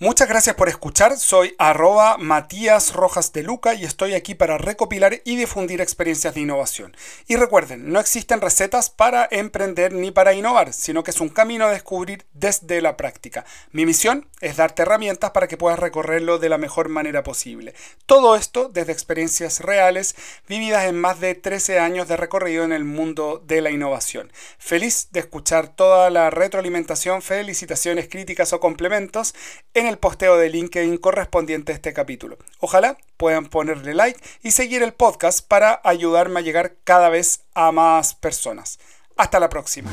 Muchas 0.03 0.29
gracias 0.29 0.57
por 0.57 0.69
escuchar, 0.69 1.17
soy 1.17 1.55
arroba 1.59 2.19
Matías 2.19 2.93
Rojas 2.93 3.33
de 3.33 3.45
Luca 3.45 3.75
y 3.75 3.85
estoy 3.85 4.15
aquí 4.15 4.35
para 4.35 4.59
recopilar 4.59 5.21
y 5.25 5.37
difundir 5.37 5.81
experiencias 5.81 6.35
de 6.35 6.41
innovación. 6.41 6.97
Y 7.29 7.37
recuerden, 7.37 7.93
no 7.93 8.01
existen 8.01 8.41
recetas 8.41 8.91
para 8.91 9.29
emprender 9.31 9.93
ni 9.93 10.11
para 10.11 10.35
innovar, 10.35 10.73
sino 10.73 11.05
que 11.05 11.12
es 11.12 11.21
un 11.21 11.29
camino 11.29 11.67
a 11.67 11.71
descubrir 11.71 12.27
desde 12.33 12.83
la 12.83 12.97
práctica. 12.97 13.45
Mi 13.71 13.87
misión 13.87 14.27
es 14.41 14.57
darte 14.57 14.83
herramientas 14.83 15.31
para 15.31 15.47
que 15.47 15.57
puedas 15.57 15.79
recorrerlo 15.79 16.41
de 16.41 16.49
la 16.49 16.59
mejor 16.59 16.88
manera 16.88 17.23
posible. 17.23 17.73
Todo 18.05 18.35
esto 18.35 18.69
desde 18.69 18.91
experiencias 18.91 19.61
reales 19.61 20.17
vividas 20.49 20.87
en 20.87 21.01
más 21.01 21.21
de 21.21 21.37
13 21.37 21.79
años 21.79 22.09
de 22.09 22.17
recorrido 22.17 22.65
en 22.65 22.73
el 22.73 22.83
mundo 22.83 23.41
de 23.47 23.61
la 23.61 23.71
innovación. 23.71 24.33
Feliz 24.59 25.11
de 25.12 25.21
escuchar 25.21 25.69
toda 25.69 26.11
la 26.11 26.29
retroalimentación, 26.31 27.23
felicitaciones, 27.23 28.09
críticas 28.09 28.53
o 28.53 28.59
complementos 28.59 29.37
en 29.75 29.91
el 29.92 29.98
posteo 29.98 30.37
de 30.37 30.48
LinkedIn 30.48 30.96
correspondiente 30.96 31.72
a 31.72 31.74
este 31.74 31.92
capítulo. 31.92 32.38
Ojalá 32.59 32.96
puedan 33.16 33.46
ponerle 33.46 33.94
like 33.94 34.20
y 34.42 34.50
seguir 34.50 34.83
el 34.83 34.92
podcast 34.92 35.46
para 35.46 35.81
ayudarme 35.85 36.40
a 36.40 36.42
llegar 36.42 36.74
cada 36.83 37.09
vez 37.09 37.44
a 37.55 37.70
más 37.70 38.14
personas. 38.14 38.81
Hasta 39.16 39.38
la 39.38 39.48
próxima. 39.48 39.90